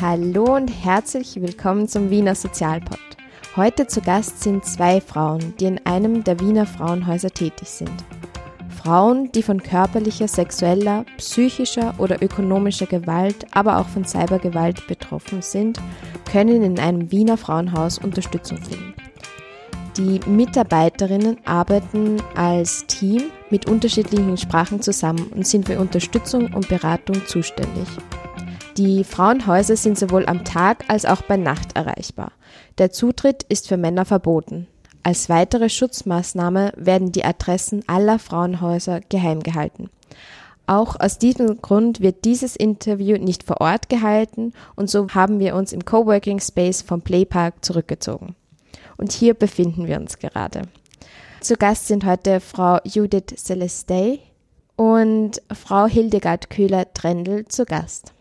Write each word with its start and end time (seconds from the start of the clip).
Hallo 0.00 0.56
und 0.56 0.68
herzlich 0.68 1.40
willkommen 1.40 1.88
zum 1.88 2.10
Wiener 2.10 2.34
Sozialpod. 2.34 2.98
Heute 3.56 3.86
zu 3.86 4.00
Gast 4.00 4.42
sind 4.42 4.64
zwei 4.64 5.00
Frauen, 5.00 5.54
die 5.58 5.66
in 5.66 5.86
einem 5.86 6.24
der 6.24 6.40
Wiener 6.40 6.66
Frauenhäuser 6.66 7.30
tätig 7.30 7.68
sind. 7.68 8.04
Frauen, 8.82 9.30
die 9.32 9.42
von 9.42 9.62
körperlicher, 9.62 10.26
sexueller, 10.26 11.04
psychischer 11.18 11.94
oder 11.98 12.20
ökonomischer 12.20 12.86
Gewalt, 12.86 13.46
aber 13.52 13.78
auch 13.78 13.86
von 13.86 14.04
Cybergewalt 14.04 14.86
betroffen 14.86 15.40
sind, 15.40 15.80
können 16.30 16.62
in 16.62 16.78
einem 16.80 17.12
Wiener 17.12 17.36
Frauenhaus 17.36 17.98
Unterstützung 17.98 18.58
finden. 18.58 18.91
Die 19.98 20.20
Mitarbeiterinnen 20.26 21.36
arbeiten 21.44 22.16
als 22.34 22.86
Team 22.86 23.24
mit 23.50 23.68
unterschiedlichen 23.68 24.38
Sprachen 24.38 24.80
zusammen 24.80 25.26
und 25.34 25.46
sind 25.46 25.66
für 25.66 25.78
Unterstützung 25.78 26.54
und 26.54 26.68
Beratung 26.68 27.26
zuständig. 27.26 27.86
Die 28.78 29.04
Frauenhäuser 29.04 29.76
sind 29.76 29.98
sowohl 29.98 30.24
am 30.24 30.46
Tag 30.46 30.84
als 30.88 31.04
auch 31.04 31.20
bei 31.20 31.36
Nacht 31.36 31.76
erreichbar. 31.76 32.32
Der 32.78 32.90
Zutritt 32.90 33.42
ist 33.50 33.68
für 33.68 33.76
Männer 33.76 34.06
verboten. 34.06 34.66
Als 35.02 35.28
weitere 35.28 35.68
Schutzmaßnahme 35.68 36.72
werden 36.76 37.12
die 37.12 37.26
Adressen 37.26 37.84
aller 37.86 38.18
Frauenhäuser 38.18 39.00
geheim 39.10 39.42
gehalten. 39.42 39.90
Auch 40.66 40.98
aus 40.98 41.18
diesem 41.18 41.60
Grund 41.60 42.00
wird 42.00 42.24
dieses 42.24 42.56
Interview 42.56 43.18
nicht 43.18 43.42
vor 43.42 43.60
Ort 43.60 43.90
gehalten 43.90 44.54
und 44.74 44.88
so 44.88 45.08
haben 45.10 45.38
wir 45.38 45.54
uns 45.54 45.74
im 45.74 45.84
Coworking 45.84 46.40
Space 46.40 46.80
vom 46.80 47.02
Playpark 47.02 47.62
zurückgezogen. 47.62 48.36
Und 49.02 49.10
hier 49.10 49.34
befinden 49.34 49.88
wir 49.88 49.96
uns 49.96 50.20
gerade. 50.20 50.62
Zu 51.40 51.56
Gast 51.56 51.88
sind 51.88 52.04
heute 52.04 52.38
Frau 52.38 52.78
Judith 52.84 53.34
Celestay 53.34 54.20
und 54.76 55.42
Frau 55.52 55.86
Hildegard 55.86 56.50
Köhler-Trendl 56.50 57.46
zu 57.48 57.64
Gast. 57.64 58.12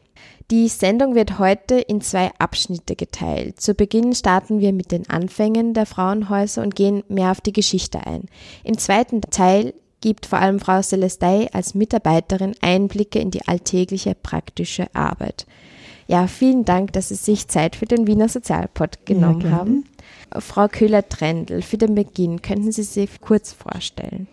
Die 0.50 0.68
Sendung 0.70 1.14
wird 1.14 1.38
heute 1.38 1.76
in 1.76 2.02
zwei 2.02 2.32
Abschnitte 2.40 2.96
geteilt. 2.96 3.62
Zu 3.62 3.76
Beginn 3.76 4.16
starten 4.16 4.60
wir 4.60 4.74
mit 4.74 4.92
den 4.92 5.08
Anfängen 5.08 5.76
der 5.76 5.86
Frauenhäuser 5.86 6.64
und 6.64 6.76
gehen 6.76 7.04
mehr 7.10 7.30
auf 7.30 7.42
die 7.42 7.54
Geschichte 7.54 8.08
ein. 8.08 8.24
Im 8.64 8.80
zweiten 8.80 9.22
Teil 9.22 9.76
gibt 10.02 10.26
vor 10.26 10.40
allem 10.40 10.60
Frau 10.60 10.82
Celestei 10.82 11.48
als 11.54 11.76
Mitarbeiterin 11.76 12.56
Einblicke 12.62 13.20
in 13.20 13.30
die 13.30 13.48
alltägliche 13.48 14.16
praktische 14.16 14.88
Arbeit. 14.96 15.46
Ja, 16.08 16.26
vielen 16.26 16.66
Dank, 16.66 16.92
dass 16.94 17.10
Sie 17.10 17.16
sich 17.16 17.48
Zeit 17.50 17.76
für 17.76 17.86
den 17.86 18.08
Wiener 18.08 18.28
Sozialpod 18.28 19.06
genommen 19.06 19.42
ja, 19.42 19.52
haben. 19.52 19.86
Frau 20.40 20.68
Köhler-Trendl, 20.68 21.62
für 21.62 21.78
den 21.78 21.96
Beginn 21.96 22.42
könnten 22.42 22.72
Sie 22.72 22.84
sich 22.84 23.22
kurz 23.22 23.52
vorstellen. 23.52 24.28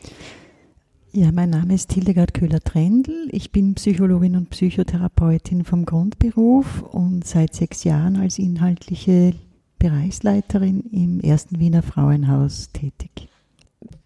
Ja, 1.13 1.33
mein 1.33 1.51
Name 1.51 1.75
ist 1.75 1.93
Hildegard 1.93 2.35
Köhler-Trendl. 2.35 3.29
Ich 3.33 3.51
bin 3.51 3.75
Psychologin 3.75 4.37
und 4.37 4.51
Psychotherapeutin 4.51 5.65
vom 5.65 5.87
Grundberuf 5.87 6.83
und 6.83 7.27
seit 7.27 7.55
sechs 7.55 7.85
Jahren 7.85 8.17
als 8.17 8.39
inhaltliche 8.39 9.35
Bereichsleiterin 9.79 10.83
im 10.93 11.21
ersten 11.21 11.59
Wiener 11.59 11.83
Frauenhaus 11.83 12.71
tätig. 12.73 13.29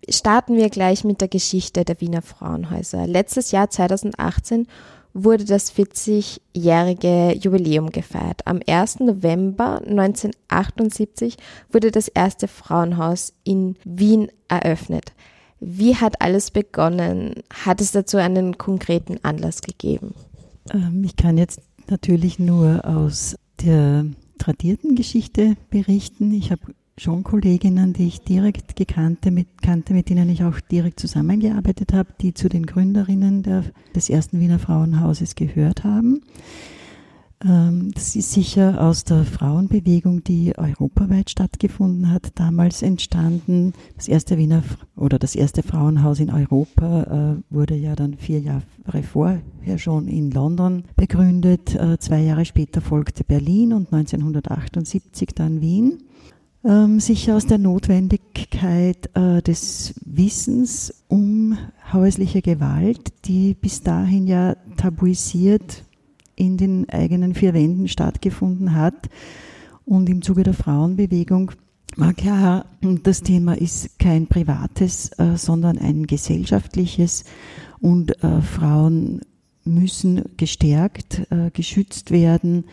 Starten 0.08 0.56
wir 0.56 0.68
gleich 0.68 1.04
mit 1.04 1.20
der 1.20 1.28
Geschichte 1.28 1.84
der 1.84 2.00
Wiener 2.00 2.22
Frauenhäuser. 2.22 3.06
Letztes 3.06 3.50
Jahr 3.50 3.68
2018 3.70 4.66
wurde 5.14 5.44
das 5.44 5.74
40-jährige 5.74 7.36
Jubiläum 7.38 7.90
gefeiert. 7.90 8.46
Am 8.46 8.60
1. 8.66 9.00
November 9.00 9.82
1978 9.86 11.36
wurde 11.70 11.90
das 11.90 12.08
erste 12.08 12.48
Frauenhaus 12.48 13.32
in 13.44 13.76
Wien 13.84 14.28
eröffnet. 14.48 15.12
Wie 15.60 15.96
hat 15.96 16.20
alles 16.20 16.50
begonnen? 16.50 17.42
Hat 17.64 17.80
es 17.80 17.92
dazu 17.92 18.16
einen 18.16 18.58
konkreten 18.58 19.18
Anlass 19.22 19.60
gegeben? 19.60 20.14
Ähm, 20.72 21.04
ich 21.04 21.16
kann 21.16 21.38
jetzt 21.38 21.60
natürlich 21.88 22.38
nur 22.38 22.84
aus 22.84 23.36
der 23.64 24.06
tradierten 24.38 24.96
Geschichte 24.96 25.56
berichten. 25.70 26.32
Ich 26.32 26.50
habe 26.50 26.74
schon 26.98 27.24
Kolleginnen, 27.24 27.92
die 27.92 28.06
ich 28.06 28.20
direkt 28.20 28.76
gekannte, 28.76 29.30
mit, 29.30 29.62
kannte, 29.62 29.94
mit 29.94 30.08
denen 30.08 30.28
ich 30.28 30.44
auch 30.44 30.60
direkt 30.60 31.00
zusammengearbeitet 31.00 31.92
habe, 31.92 32.12
die 32.20 32.34
zu 32.34 32.48
den 32.48 32.66
Gründerinnen 32.66 33.42
der, 33.42 33.64
des 33.94 34.10
ersten 34.10 34.40
Wiener 34.40 34.58
Frauenhauses 34.58 35.34
gehört 35.34 35.84
haben. 35.84 36.20
Ähm, 37.44 37.90
das 37.94 38.14
ist 38.14 38.32
sicher 38.32 38.80
aus 38.80 39.04
der 39.04 39.24
Frauenbewegung, 39.24 40.22
die 40.22 40.56
europaweit 40.56 41.30
stattgefunden 41.30 42.10
hat, 42.10 42.30
damals 42.38 42.82
entstanden. 42.82 43.72
Das 43.96 44.08
erste 44.08 44.38
Wiener 44.38 44.62
oder 44.96 45.18
das 45.18 45.34
erste 45.34 45.62
Frauenhaus 45.62 46.20
in 46.20 46.30
Europa 46.30 47.38
äh, 47.50 47.54
wurde 47.54 47.74
ja 47.74 47.96
dann 47.96 48.14
vier 48.14 48.40
Jahre 48.40 48.62
vorher 49.02 49.78
schon 49.78 50.08
in 50.08 50.30
London 50.30 50.84
begründet. 50.96 51.74
Äh, 51.74 51.98
zwei 51.98 52.20
Jahre 52.20 52.44
später 52.44 52.80
folgte 52.80 53.24
Berlin 53.24 53.72
und 53.72 53.92
1978 53.92 55.30
dann 55.34 55.60
Wien. 55.60 55.98
Ähm, 56.64 57.00
sicher 57.00 57.36
aus 57.36 57.46
der 57.46 57.58
Notwendigkeit 57.58 59.10
äh, 59.14 59.42
des 59.42 59.94
Wissens 60.04 61.02
um 61.08 61.58
häusliche 61.92 62.40
Gewalt, 62.40 63.12
die 63.24 63.54
bis 63.54 63.82
dahin 63.82 64.28
ja 64.28 64.54
tabuisiert 64.76 65.82
in 66.36 66.56
den 66.56 66.88
eigenen 66.88 67.34
vier 67.34 67.52
Wänden 67.52 67.88
stattgefunden 67.88 68.76
hat. 68.76 69.08
Und 69.84 70.08
im 70.08 70.22
Zuge 70.22 70.44
der 70.44 70.54
Frauenbewegung 70.54 71.50
war 71.96 72.14
klar, 72.14 72.66
das 73.02 73.22
Thema 73.22 73.58
ist 73.58 73.98
kein 73.98 74.28
privates, 74.28 75.10
äh, 75.18 75.36
sondern 75.36 75.78
ein 75.78 76.06
gesellschaftliches. 76.06 77.24
Und 77.80 78.22
äh, 78.22 78.40
Frauen 78.40 79.20
müssen 79.64 80.22
gestärkt, 80.36 81.26
äh, 81.30 81.50
geschützt 81.52 82.12
werden, 82.12 82.64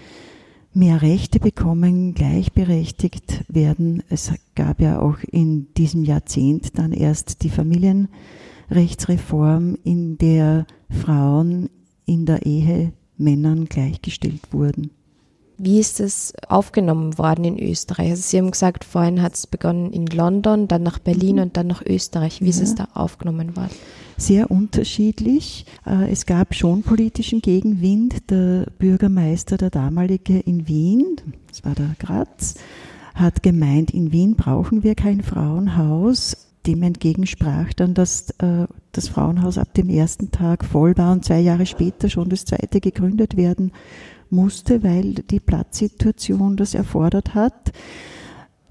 mehr 0.74 1.02
Rechte 1.02 1.40
bekommen, 1.40 2.14
gleichberechtigt 2.14 3.46
werden. 3.48 4.04
Es 4.10 4.34
gab 4.56 4.82
ja 4.82 5.02
auch 5.02 5.20
in 5.32 5.74
diesem 5.74 6.04
Jahrzehnt 6.04 6.78
dann 6.78 6.92
erst 6.92 7.44
die 7.44 7.50
Familienrechtsreform, 7.50 9.78
in 9.84 10.18
der 10.18 10.68
Frauen 10.90 11.70
in 12.06 12.26
der 12.26 12.46
Ehe 12.46 12.92
Männern 13.18 13.66
gleichgestellt 13.66 14.52
wurden. 14.52 14.92
Wie 15.62 15.78
ist 15.80 16.00
es 16.00 16.34
aufgenommen 16.48 17.18
worden 17.18 17.44
in 17.44 17.60
Österreich? 17.60 18.12
Also 18.12 18.22
Sie 18.22 18.38
haben 18.38 18.52
gesagt, 18.52 18.86
vorhin 18.86 19.22
hat 19.22 19.36
es 19.36 19.46
begonnen 19.46 19.92
in 19.92 20.08
London, 20.08 20.70
dann 20.70 20.84
nach 20.84 21.00
Berlin 21.00 21.36
mhm. 21.36 21.42
und 21.42 21.58
dann 21.58 21.68
nach 21.68 21.84
Österreich. 21.86 22.40
Wie 22.40 22.46
ja. 22.46 22.52
ist 22.52 22.62
es 22.62 22.76
da 22.76 22.88
aufgenommen 22.94 23.58
worden? 23.58 23.76
Sehr 24.16 24.50
unterschiedlich. 24.50 25.66
Äh, 25.86 26.10
es 26.12 26.26
gab 26.26 26.56
schon 26.56 26.84
politischen 26.84 27.42
Gegenwind. 27.42 28.30
Der 28.30 28.68
Bürgermeister, 28.80 29.58
der 29.58 29.70
damalige 29.70 30.40
in 30.40 30.66
Wien, 30.70 31.18
das 31.50 31.66
war 31.66 31.76
der 31.76 31.94
Graz, 32.00 32.56
hat 33.14 33.44
gemeint, 33.44 33.92
in 33.92 34.14
Wien 34.14 34.36
brauchen 34.36 34.84
wir 34.84 34.96
kein 34.96 35.22
Frauenhaus 35.22 36.38
dem 36.66 36.84
entgegensprach 36.84 37.74
dann, 37.74 37.94
dass 37.94 38.32
äh, 38.40 38.68
das 38.92 39.08
Frauenhaus 39.08 39.58
ab 39.58 39.74
dem 39.74 39.90
ersten 39.90 40.32
Tag 40.32 40.66
voll 40.66 40.98
war 40.98 41.12
und 41.12 41.26
zwei 41.26 41.40
Jahre 41.40 41.66
später 41.66 42.10
schon 42.10 42.30
das 42.30 42.46
zweite 42.46 42.80
gegründet 42.80 43.38
werden 43.38 43.72
musste, 44.32 44.84
weil 44.84 45.14
die 45.14 45.40
Platzsituation 45.40 46.58
das 46.58 46.74
erfordert 46.74 47.36
hat. 47.36 47.72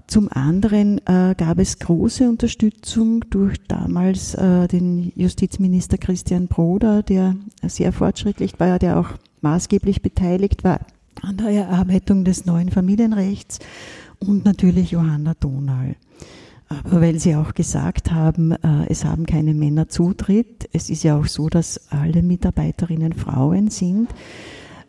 Zum 0.07 0.27
anderen 0.31 0.97
äh, 1.05 1.35
gab 1.37 1.59
es 1.59 1.77
große 1.77 2.27
Unterstützung 2.27 3.23
durch 3.29 3.57
damals 3.67 4.33
äh, 4.33 4.67
den 4.67 5.11
Justizminister 5.15 5.99
Christian 5.99 6.47
Broder, 6.47 7.03
der 7.03 7.35
sehr 7.63 7.93
fortschrittlich 7.93 8.59
war, 8.59 8.79
der 8.79 8.99
auch 8.99 9.09
maßgeblich 9.41 10.01
beteiligt 10.01 10.63
war 10.63 10.79
an 11.21 11.37
der 11.37 11.49
Erarbeitung 11.49 12.23
des 12.23 12.45
neuen 12.45 12.69
Familienrechts 12.69 13.59
und 14.19 14.45
natürlich 14.45 14.91
Johanna 14.91 15.33
Donal. 15.39 15.95
Aber 16.69 17.01
weil 17.01 17.19
Sie 17.19 17.35
auch 17.35 17.53
gesagt 17.53 18.11
haben, 18.11 18.51
äh, 18.51 18.85
es 18.89 19.03
haben 19.03 19.25
keine 19.25 19.53
Männer 19.53 19.89
Zutritt, 19.89 20.69
es 20.71 20.89
ist 20.89 21.03
ja 21.03 21.17
auch 21.19 21.25
so, 21.25 21.49
dass 21.49 21.91
alle 21.91 22.21
Mitarbeiterinnen 22.21 23.13
Frauen 23.13 23.69
sind. 23.69 24.09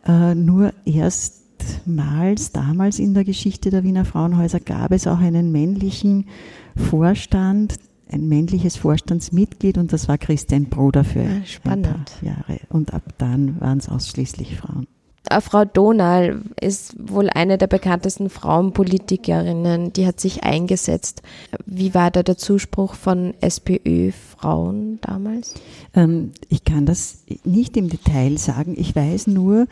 Äh, 0.05 0.35
nur 0.35 0.73
erstmals 0.85 2.51
damals 2.51 2.99
in 2.99 3.13
der 3.13 3.23
Geschichte 3.23 3.69
der 3.69 3.83
Wiener 3.83 4.05
Frauenhäuser 4.05 4.59
gab 4.59 4.91
es 4.91 5.07
auch 5.07 5.19
einen 5.19 5.51
männlichen 5.51 6.27
Vorstand, 6.75 7.75
ein 8.09 8.27
männliches 8.27 8.75
Vorstandsmitglied 8.77 9.77
und 9.77 9.93
das 9.93 10.07
war 10.07 10.17
Christian 10.17 10.65
Broder 10.65 11.03
für 11.03 11.21
ah, 11.21 11.45
Spannend. 11.45 11.87
ein 11.87 11.93
paar 11.93 12.05
Jahre. 12.21 12.59
Und 12.69 12.93
ab 12.93 13.03
dann 13.17 13.59
waren 13.61 13.77
es 13.77 13.89
ausschließlich 13.89 14.57
Frauen. 14.57 14.87
Äh, 15.29 15.41
Frau 15.41 15.65
Donal 15.65 16.41
ist 16.59 16.95
wohl 16.97 17.29
eine 17.29 17.57
der 17.57 17.67
bekanntesten 17.67 18.29
Frauenpolitikerinnen, 18.29 19.93
die 19.93 20.07
hat 20.07 20.19
sich 20.19 20.43
eingesetzt. 20.43 21.21
Wie 21.65 21.93
war 21.93 22.11
da 22.11 22.23
der 22.23 22.37
Zuspruch 22.37 22.95
von 22.95 23.33
SPÖ-Frauen 23.41 24.99
damals? 25.01 25.55
Ähm, 25.93 26.31
ich 26.49 26.63
kann 26.63 26.85
das 26.85 27.23
nicht 27.43 27.77
im 27.77 27.89
Detail 27.89 28.37
sagen. 28.37 28.75
Ich 28.77 28.95
weiß 28.95 29.27
nur, 29.27 29.67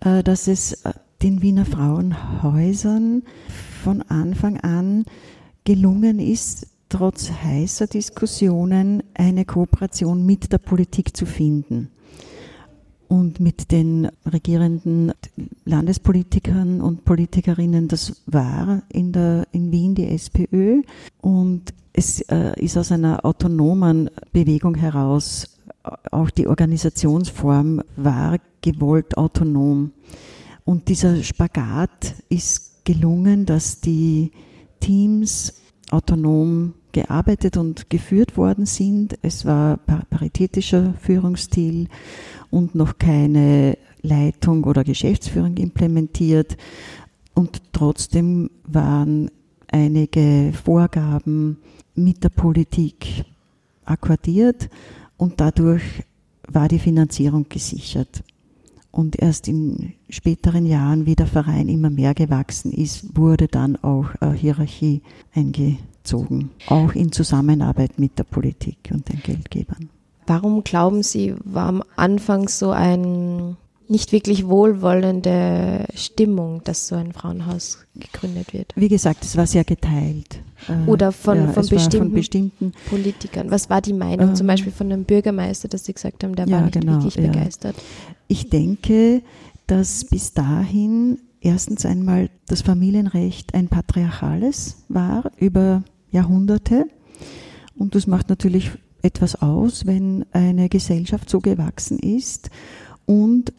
äh, 0.00 0.22
dass 0.22 0.48
es 0.48 0.84
äh, 0.84 0.92
den 1.22 1.42
Wiener 1.42 1.64
Frauenhäusern 1.64 3.22
von 3.82 4.02
Anfang 4.02 4.58
an 4.60 5.04
gelungen 5.64 6.18
ist, 6.18 6.66
trotz 6.88 7.30
heißer 7.30 7.86
Diskussionen 7.86 9.02
eine 9.14 9.44
Kooperation 9.44 10.24
mit 10.24 10.52
der 10.52 10.58
Politik 10.58 11.16
zu 11.16 11.26
finden 11.26 11.90
und 13.08 13.40
mit 13.40 13.70
den 13.70 14.08
regierenden 14.26 15.12
Landespolitikern 15.64 16.80
und 16.80 17.04
Politikerinnen. 17.04 17.88
Das 17.88 18.22
war 18.26 18.82
in, 18.88 19.12
der, 19.12 19.46
in 19.52 19.70
Wien 19.72 19.94
die 19.94 20.08
SPÖ 20.08 20.82
und 21.20 21.74
es 21.92 22.20
äh, 22.22 22.60
ist 22.60 22.76
aus 22.76 22.90
einer 22.90 23.24
autonomen 23.24 24.10
Bewegung 24.32 24.74
heraus, 24.74 25.58
auch 26.10 26.30
die 26.30 26.46
Organisationsform 26.48 27.82
war 27.96 28.38
gewollt 28.62 29.16
autonom. 29.16 29.92
Und 30.64 30.88
dieser 30.88 31.22
Spagat 31.22 32.14
ist 32.28 32.84
gelungen, 32.84 33.46
dass 33.46 33.80
die 33.80 34.32
Teams 34.80 35.54
autonom 35.90 36.74
gearbeitet 36.94 37.58
und 37.58 37.90
geführt 37.90 38.38
worden 38.38 38.64
sind. 38.64 39.18
Es 39.20 39.44
war 39.44 39.76
paritätischer 39.76 40.94
Führungsstil 40.94 41.88
und 42.50 42.74
noch 42.74 42.96
keine 42.96 43.76
Leitung 44.00 44.64
oder 44.64 44.84
Geschäftsführung 44.84 45.58
implementiert. 45.58 46.56
Und 47.34 47.60
trotzdem 47.72 48.48
waren 48.66 49.30
einige 49.68 50.52
Vorgaben 50.64 51.58
mit 51.94 52.24
der 52.24 52.30
Politik 52.30 53.24
akkordiert 53.84 54.70
und 55.18 55.40
dadurch 55.40 55.82
war 56.48 56.68
die 56.68 56.78
Finanzierung 56.78 57.46
gesichert. 57.48 58.22
Und 58.90 59.20
erst 59.20 59.48
in 59.48 59.94
späteren 60.08 60.66
Jahren, 60.66 61.04
wie 61.04 61.16
der 61.16 61.26
Verein 61.26 61.68
immer 61.68 61.90
mehr 61.90 62.14
gewachsen 62.14 62.72
ist, 62.72 63.16
wurde 63.16 63.48
dann 63.48 63.74
auch 63.76 64.14
eine 64.20 64.34
Hierarchie 64.34 65.02
eingezogen, 66.04 66.50
auch 66.68 66.94
in 66.94 67.12
Zusammenarbeit 67.12 67.98
mit 67.98 68.18
der 68.18 68.24
Politik 68.24 68.90
und 68.92 69.08
den 69.08 69.20
Geldgebern. 69.20 69.88
Warum 70.26 70.64
glauben 70.64 71.02
Sie, 71.02 71.34
war 71.44 71.66
am 71.66 71.82
Anfang 71.96 72.48
so 72.48 72.70
ein 72.70 73.56
nicht 73.86 74.12
wirklich 74.12 74.48
wohlwollende 74.48 75.84
Stimmung, 75.94 76.62
dass 76.64 76.86
so 76.86 76.94
ein 76.94 77.12
Frauenhaus 77.12 77.84
gegründet 77.94 78.54
wird. 78.54 78.72
Wie 78.76 78.88
gesagt, 78.88 79.22
es 79.22 79.36
war 79.36 79.46
sehr 79.46 79.64
geteilt. 79.64 80.40
Äh, 80.68 80.88
Oder 80.88 81.12
von, 81.12 81.36
ja, 81.36 81.46
von, 81.48 81.68
bestimmten, 81.68 81.98
von, 81.98 82.12
bestimmten, 82.12 82.72
Politikern. 82.88 83.50
Was 83.50 83.68
war 83.68 83.82
die 83.82 83.92
Meinung 83.92 84.30
ähm, 84.30 84.34
zum 84.34 84.46
Beispiel 84.46 84.72
von 84.72 84.88
dem 84.88 85.04
Bürgermeister, 85.04 85.68
dass 85.68 85.84
Sie 85.84 85.92
gesagt 85.92 86.24
haben, 86.24 86.34
der 86.34 86.46
ja, 86.46 86.56
war 86.56 86.62
nicht 86.62 86.80
genau, 86.80 86.92
wirklich 86.94 87.16
begeistert? 87.16 87.76
Ich 88.26 88.48
denke, 88.48 89.20
dass 89.66 90.06
bis 90.06 90.32
dahin 90.32 91.18
erstens 91.42 91.84
einmal 91.84 92.30
das 92.46 92.62
Familienrecht 92.62 93.54
ein 93.54 93.68
patriarchales 93.68 94.84
war 94.88 95.30
über 95.36 95.82
Jahrhunderte. 96.14 96.86
Und 97.76 97.94
das 97.94 98.06
macht 98.06 98.28
natürlich 98.30 98.70
etwas 99.02 99.36
aus, 99.42 99.84
wenn 99.86 100.24
eine 100.32 100.68
Gesellschaft 100.68 101.28
so 101.28 101.40
gewachsen 101.40 101.98
ist 101.98 102.50
und 103.04 103.52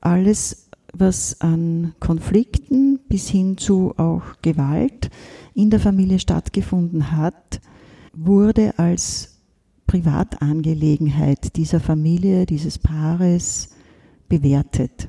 alles, 0.00 0.68
was 0.92 1.40
an 1.40 1.94
Konflikten 2.00 2.98
bis 3.08 3.28
hin 3.28 3.58
zu 3.58 3.94
auch 3.96 4.22
Gewalt 4.42 5.10
in 5.54 5.70
der 5.70 5.80
Familie 5.80 6.18
stattgefunden 6.18 7.12
hat, 7.12 7.60
wurde 8.14 8.78
als 8.78 9.38
Privatangelegenheit 9.86 11.56
dieser 11.56 11.80
Familie, 11.80 12.46
dieses 12.46 12.78
Paares 12.78 13.70
bewertet. 14.28 15.08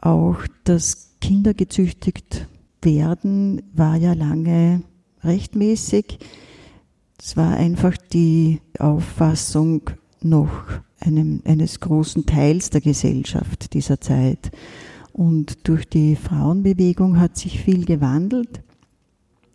Auch 0.00 0.38
das 0.64 1.16
Kinder 1.20 1.52
gezüchtigt 1.52 2.46
werden 2.82 3.62
war 3.74 3.96
ja 3.96 4.12
lange 4.12 4.82
rechtmäßig. 5.24 6.18
Es 7.20 7.36
war 7.36 7.56
einfach 7.56 7.96
die 7.96 8.60
Auffassung 8.78 9.82
noch 10.22 10.50
einem, 11.00 11.42
eines 11.44 11.80
großen 11.80 12.26
Teils 12.26 12.70
der 12.70 12.80
Gesellschaft 12.80 13.74
dieser 13.74 14.00
Zeit. 14.00 14.50
Und 15.12 15.66
durch 15.68 15.88
die 15.88 16.16
Frauenbewegung 16.16 17.18
hat 17.18 17.36
sich 17.36 17.60
viel 17.60 17.84
gewandelt. 17.84 18.62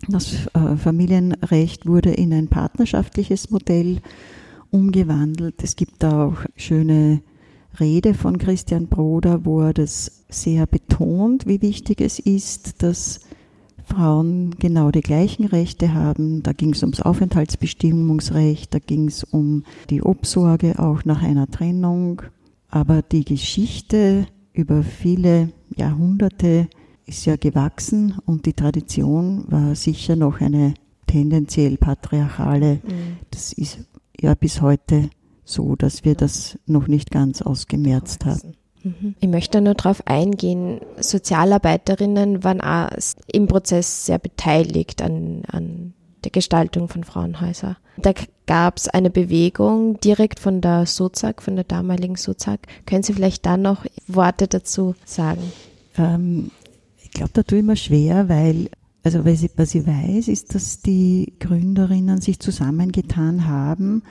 Das 0.09 0.47
äh, 0.53 0.75
Familienrecht 0.75 1.85
wurde 1.85 2.11
in 2.11 2.33
ein 2.33 2.49
partnerschaftliches 2.49 3.49
Modell 3.49 4.01
umgewandelt. 4.71 5.63
Es 5.63 5.75
gibt 5.75 6.03
da 6.03 6.25
auch 6.25 6.45
schöne 6.57 7.21
Rede 7.79 8.13
von 8.13 8.37
Christian 8.37 8.87
Broder, 8.87 9.45
wo 9.45 9.61
er 9.61 9.73
das 9.73 10.25
sehr 10.29 10.65
betont, 10.65 11.47
wie 11.47 11.61
wichtig 11.61 12.01
es 12.01 12.19
ist, 12.19 12.83
dass 12.83 13.21
Frauen 13.85 14.55
genau 14.59 14.91
die 14.91 15.01
gleichen 15.01 15.45
Rechte 15.45 15.93
haben. 15.93 16.43
Da 16.43 16.53
ging 16.53 16.73
es 16.73 16.83
ums 16.83 17.01
Aufenthaltsbestimmungsrecht, 17.01 18.73
da 18.73 18.79
ging 18.79 19.07
es 19.07 19.23
um 19.23 19.63
die 19.89 20.01
Obsorge 20.01 20.79
auch 20.79 21.05
nach 21.05 21.21
einer 21.21 21.47
Trennung. 21.47 22.21
Aber 22.69 23.01
die 23.01 23.25
Geschichte 23.25 24.27
über 24.53 24.83
viele 24.83 25.49
Jahrhunderte 25.75 26.67
ist 27.05 27.25
ja 27.25 27.35
gewachsen 27.35 28.17
und 28.25 28.45
die 28.45 28.53
Tradition 28.53 29.45
war 29.47 29.75
sicher 29.75 30.15
noch 30.15 30.41
eine 30.41 30.73
tendenziell 31.07 31.77
patriarchale. 31.77 32.81
Mhm. 32.83 33.17
Das 33.31 33.53
ist 33.53 33.79
ja 34.19 34.33
bis 34.35 34.61
heute 34.61 35.09
so, 35.43 35.75
dass 35.75 36.05
wir 36.05 36.15
das 36.15 36.57
noch 36.65 36.87
nicht 36.87 37.11
ganz 37.11 37.41
ausgemerzt 37.41 38.25
haben. 38.25 38.53
Ich 39.19 39.27
möchte 39.27 39.61
nur 39.61 39.75
darauf 39.75 40.05
eingehen, 40.07 40.81
Sozialarbeiterinnen 40.99 42.43
waren 42.43 42.61
auch 42.61 42.89
im 43.27 43.47
Prozess 43.47 44.05
sehr 44.05 44.19
beteiligt 44.19 45.01
an, 45.01 45.43
an 45.47 45.93
der 46.23 46.31
Gestaltung 46.31 46.89
von 46.89 47.03
Frauenhäusern. 47.03 47.77
Da 47.97 48.13
gab 48.45 48.77
es 48.77 48.89
eine 48.89 49.09
Bewegung 49.09 49.99
direkt 49.99 50.39
von 50.39 50.61
der 50.61 50.85
Sozag, 50.85 51.41
von 51.41 51.55
der 51.55 51.63
damaligen 51.63 52.15
Sozag. 52.15 52.59
Können 52.85 53.03
Sie 53.03 53.13
vielleicht 53.13 53.45
da 53.45 53.57
noch 53.57 53.85
Worte 54.07 54.47
dazu 54.47 54.95
sagen? 55.05 55.41
Ähm, 55.97 56.51
ich 57.01 57.11
glaube, 57.11 57.31
da 57.33 57.43
tue 57.43 57.59
ich 57.59 57.63
mir 57.63 57.75
schwer, 57.75 58.27
weil, 58.27 58.69
also 59.03 59.25
was 59.25 59.43
ich, 59.43 59.51
was 59.55 59.75
ich 59.75 59.85
weiß, 59.85 60.27
ist, 60.27 60.55
dass 60.55 60.81
die 60.81 61.33
Gründerinnen 61.39 62.19
sich 62.19 62.39
zusammengetan 62.39 63.47
haben 63.47 64.03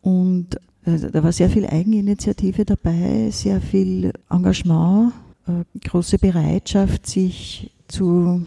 und 0.00 0.58
da 0.84 1.22
war 1.22 1.32
sehr 1.32 1.48
viel 1.48 1.66
Eigeninitiative 1.66 2.64
dabei, 2.64 3.30
sehr 3.30 3.60
viel 3.60 4.12
Engagement, 4.30 5.12
äh, 5.46 5.78
große 5.88 6.18
Bereitschaft, 6.18 7.06
sich 7.06 7.70
zu 7.88 8.46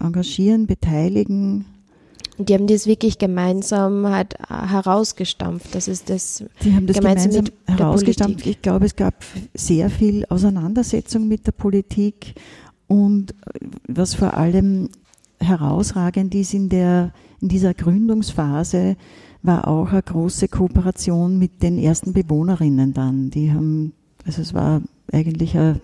engagieren, 0.00 0.66
beteiligen. 0.66 1.66
Die 2.38 2.54
haben 2.54 2.66
das 2.66 2.86
wirklich 2.86 3.18
gemeinsam 3.18 4.08
halt 4.08 4.34
herausgestampft. 4.48 5.74
Das 5.74 5.86
ist 5.86 6.10
das. 6.10 6.44
Die 6.62 6.74
haben 6.74 6.86
das 6.86 6.96
gemeinsam, 6.96 7.30
gemeinsam 7.30 7.54
herausgestampft. 7.66 8.46
Ich 8.46 8.60
glaube, 8.60 8.86
es 8.86 8.96
gab 8.96 9.24
sehr 9.52 9.88
viel 9.88 10.24
Auseinandersetzung 10.28 11.28
mit 11.28 11.46
der 11.46 11.52
Politik 11.52 12.34
und 12.88 13.34
was 13.86 14.14
vor 14.14 14.34
allem 14.34 14.88
herausragend 15.38 16.34
ist 16.34 16.54
in 16.54 16.68
der, 16.68 17.12
in 17.40 17.48
dieser 17.48 17.74
Gründungsphase, 17.74 18.96
war 19.44 19.68
auch 19.68 19.92
eine 19.92 20.02
große 20.02 20.48
Kooperation 20.48 21.38
mit 21.38 21.62
den 21.62 21.78
ersten 21.78 22.14
Bewohnerinnen 22.14 22.94
dann. 22.94 23.30
Die 23.30 23.52
haben, 23.52 23.92
also 24.24 24.40
es 24.40 24.54
war 24.54 24.80
eigentlich 25.12 25.56
ein 25.56 25.80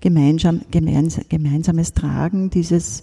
gemeinsam, 0.00 0.60
gemeinsames 0.70 1.94
Tragen 1.94 2.50
dieses 2.50 3.02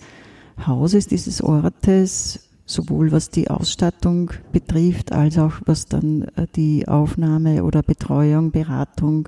Hauses, 0.65 1.07
dieses 1.07 1.41
Ortes, 1.41 2.47
sowohl 2.65 3.11
was 3.11 3.31
die 3.31 3.49
Ausstattung 3.49 4.31
betrifft, 4.51 5.13
als 5.13 5.39
auch 5.39 5.53
was 5.65 5.87
dann 5.87 6.23
äh, 6.35 6.45
die 6.55 6.87
Aufnahme 6.87 7.63
oder 7.63 7.81
Betreuung, 7.81 8.51
Beratung 8.51 9.27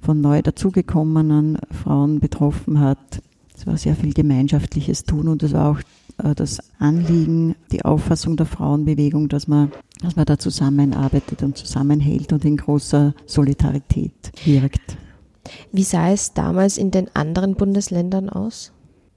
von 0.00 0.20
neu 0.20 0.42
dazugekommenen 0.42 1.58
Frauen 1.70 2.18
betroffen 2.18 2.80
hat. 2.80 3.22
Es 3.58 3.66
war 3.66 3.76
sehr 3.76 3.96
viel 3.96 4.12
gemeinschaftliches 4.12 5.02
Tun 5.02 5.26
und 5.26 5.42
es 5.42 5.52
war 5.52 5.72
auch 5.72 5.80
äh, 6.24 6.32
das 6.34 6.58
Anliegen, 6.78 7.56
die 7.72 7.84
Auffassung 7.84 8.36
der 8.36 8.46
Frauenbewegung, 8.46 9.28
dass 9.28 9.48
man, 9.48 9.72
dass 10.00 10.14
man 10.14 10.26
da 10.26 10.38
zusammenarbeitet 10.38 11.42
und 11.42 11.56
zusammenhält 11.56 12.32
und 12.32 12.44
in 12.44 12.56
großer 12.56 13.14
Solidarität 13.26 14.30
wirkt. 14.44 14.96
Wie 15.72 15.82
sah 15.82 16.10
es 16.10 16.34
damals 16.34 16.78
in 16.78 16.92
den 16.92 17.14
anderen 17.16 17.56
Bundesländern 17.56 18.28
aus? 18.28 18.70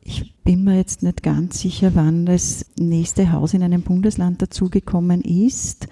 Ich 0.04 0.34
bin 0.44 0.64
mir 0.64 0.78
jetzt 0.78 1.04
nicht 1.04 1.22
ganz 1.22 1.60
sicher, 1.60 1.92
wann 1.94 2.26
das 2.26 2.66
nächste 2.80 3.32
Haus 3.32 3.54
in 3.54 3.62
einem 3.62 3.84
Bundesland 3.84 4.42
dazugekommen 4.42 5.22
ist. 5.22 5.88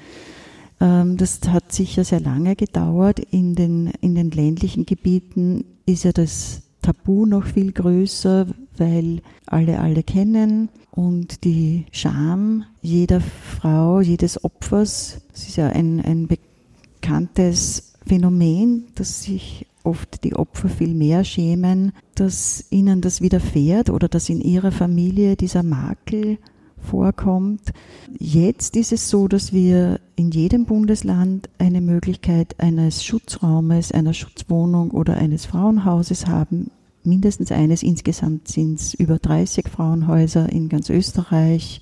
Ähm, 0.80 1.18
das 1.18 1.42
hat 1.50 1.72
sicher 1.72 2.04
sehr 2.04 2.20
lange 2.20 2.56
gedauert. 2.56 3.20
In 3.20 3.54
den, 3.54 3.92
in 4.02 4.16
den 4.16 4.32
ländlichen 4.32 4.88
Gebieten 4.88 5.66
ist 5.86 6.04
ja 6.04 6.12
das 6.14 6.64
Tabu 6.82 7.26
noch 7.26 7.46
viel 7.46 7.72
größer, 7.72 8.48
weil 8.78 9.22
alle 9.46 9.80
alle 9.80 10.04
kennen. 10.04 10.70
Und 10.92 11.44
die 11.44 11.86
Scham 11.92 12.66
jeder 12.82 13.22
Frau, 13.22 14.02
jedes 14.02 14.44
Opfers, 14.44 15.22
das 15.32 15.48
ist 15.48 15.58
ja 15.58 15.68
ein, 15.68 16.02
ein 16.02 16.28
bekanntes 16.28 17.94
Phänomen, 18.06 18.88
dass 18.96 19.24
sich 19.24 19.68
oft 19.84 20.24
die 20.24 20.36
Opfer 20.36 20.70
viel 20.70 20.94
mehr 20.94 21.24
schämen, 21.24 21.94
dass 22.16 22.66
ihnen 22.70 23.02
das 23.02 23.22
widerfährt 23.22 23.90
oder 23.90 24.08
dass 24.08 24.30
in 24.30 24.42
ihrer 24.42 24.72
Familie 24.72 25.36
dieser 25.36 25.64
Makel 25.64 26.38
vorkommt. 26.82 27.72
Jetzt 28.18 28.76
ist 28.76 28.92
es 28.92 29.10
so, 29.10 29.28
dass 29.28 29.54
wir 29.54 30.00
in 30.16 30.32
jedem 30.32 30.66
Bundesland 30.66 31.50
eine 31.58 31.82
Möglichkeit 31.82 32.60
eines 32.60 33.04
Schutzraumes, 33.04 33.92
einer 33.92 34.14
Schutzwohnung 34.14 34.92
oder 34.92 35.16
eines 35.16 35.46
Frauenhauses 35.46 36.28
haben. 36.28 36.72
Mindestens 37.04 37.52
eines. 37.52 37.84
Insgesamt 37.84 38.48
sind 38.48 38.80
es 38.80 38.94
über 38.94 39.20
30 39.20 39.70
Frauenhäuser 39.70 40.52
in 40.52 40.70
ganz 40.70 40.90
Österreich. 40.90 41.82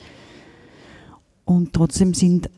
Und 1.46 1.74
trotzdem 1.74 2.14
sind 2.14 2.50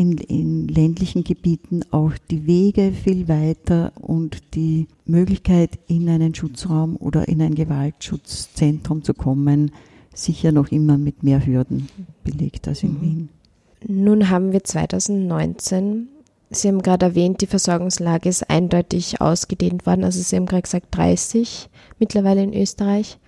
in, 0.00 0.16
in, 0.16 0.66
ländlichen 0.66 1.24
Gebieten 1.24 1.82
auch 1.90 2.12
die 2.30 2.46
Wege 2.46 2.92
viel 2.92 3.28
weiter 3.28 3.92
und 4.00 4.54
die 4.54 4.86
Möglichkeit, 5.04 5.78
in 5.88 6.08
einen 6.08 6.34
Schutzraum 6.34 6.96
oder 6.96 7.28
in 7.28 7.42
ein 7.42 7.54
Gewaltschutzzentrum 7.54 9.04
zu 9.04 9.12
kommen, 9.12 9.72
sicher 10.24 10.52
noch 10.52 10.68
immer 10.68 10.98
mit 10.98 11.22
mehr 11.22 11.44
Hürden 11.44 11.88
belegt 12.24 12.68
als 12.68 12.82
in 12.82 12.94
mhm. 12.94 13.00
Wien. 13.00 13.28
Nun 13.86 14.28
haben 14.28 14.52
wir 14.52 14.62
2019, 14.62 16.08
Sie 16.50 16.68
haben 16.68 16.82
gerade 16.82 17.06
erwähnt, 17.06 17.40
die 17.40 17.46
Versorgungslage 17.46 18.28
ist 18.28 18.50
eindeutig 18.50 19.20
ausgedehnt 19.20 19.86
worden. 19.86 20.04
Also 20.04 20.20
Sie 20.20 20.34
haben 20.34 20.46
gerade 20.46 20.62
gesagt 20.62 20.88
30 20.90 21.70
mittlerweile 21.98 22.42
in 22.42 22.52
Österreich. 22.52 23.18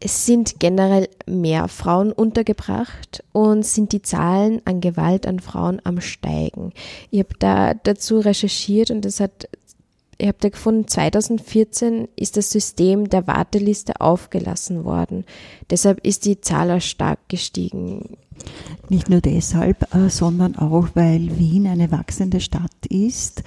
Es 0.00 0.26
sind 0.26 0.58
generell 0.58 1.08
mehr 1.26 1.68
Frauen 1.68 2.10
untergebracht 2.10 3.22
und 3.30 3.64
sind 3.64 3.92
die 3.92 4.02
Zahlen 4.02 4.60
an 4.64 4.80
Gewalt 4.80 5.28
an 5.28 5.38
Frauen 5.38 5.80
am 5.84 6.00
Steigen. 6.00 6.72
Ich 7.10 7.20
habe 7.20 7.34
da 7.38 7.74
dazu 7.74 8.18
recherchiert 8.18 8.90
und 8.90 9.06
es 9.06 9.20
hat 9.20 9.48
ich 10.22 10.28
habe 10.28 10.38
da 10.38 10.50
gefunden, 10.50 10.86
2014 10.86 12.06
ist 12.14 12.36
das 12.36 12.50
System 12.50 13.10
der 13.10 13.26
Warteliste 13.26 14.00
aufgelassen 14.00 14.84
worden. 14.84 15.24
Deshalb 15.68 16.06
ist 16.06 16.26
die 16.26 16.40
Zahl 16.40 16.80
stark 16.80 17.28
gestiegen. 17.28 18.16
Nicht 18.88 19.10
nur 19.10 19.20
deshalb, 19.20 19.92
äh, 19.92 20.08
sondern 20.08 20.54
auch, 20.54 20.90
weil 20.94 21.38
Wien 21.40 21.66
eine 21.66 21.90
wachsende 21.90 22.38
Stadt 22.38 22.86
ist 22.88 23.42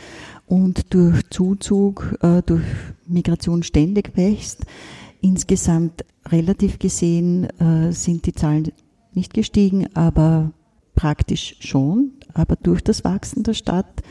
und 0.48 0.94
durch 0.94 1.22
Zuzug, 1.30 2.18
äh, 2.22 2.42
durch 2.46 2.66
Migration 3.08 3.64
ständig 3.64 4.18
wächst. 4.18 4.66
Insgesamt 5.22 6.04
relativ 6.28 6.78
gesehen 6.78 7.46
äh, 7.58 7.94
sind 7.94 8.26
die 8.26 8.34
Zahlen 8.34 8.74
nicht 9.14 9.34
gestiegen, 9.34 9.88
aber 9.96 10.52
praktisch 10.94 11.56
schon, 11.62 12.16
aber 12.34 12.58
durch 12.58 12.82
das 12.82 13.06
Wachsen 13.06 13.44
der 13.44 13.54
Stadt. 13.54 14.04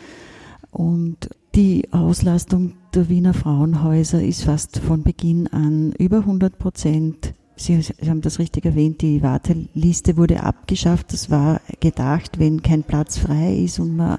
Und 0.70 1.28
die 1.54 1.92
Auslastung 1.92 2.74
der 2.94 3.08
Wiener 3.08 3.34
Frauenhäuser 3.34 4.22
ist 4.22 4.44
fast 4.44 4.78
von 4.78 5.02
Beginn 5.02 5.46
an 5.48 5.92
über 5.98 6.18
100 6.18 6.58
Prozent. 6.58 7.34
Sie, 7.56 7.78
haben 7.78 8.22
das 8.22 8.40
richtig 8.40 8.64
erwähnt, 8.64 9.02
die 9.02 9.22
Warteliste 9.22 10.16
wurde 10.16 10.42
abgeschafft. 10.42 11.12
Das 11.12 11.30
war 11.30 11.60
gedacht, 11.78 12.40
wenn 12.40 12.62
kein 12.62 12.82
Platz 12.82 13.18
frei 13.18 13.56
ist 13.58 13.78
und 13.78 13.96
man 13.96 14.18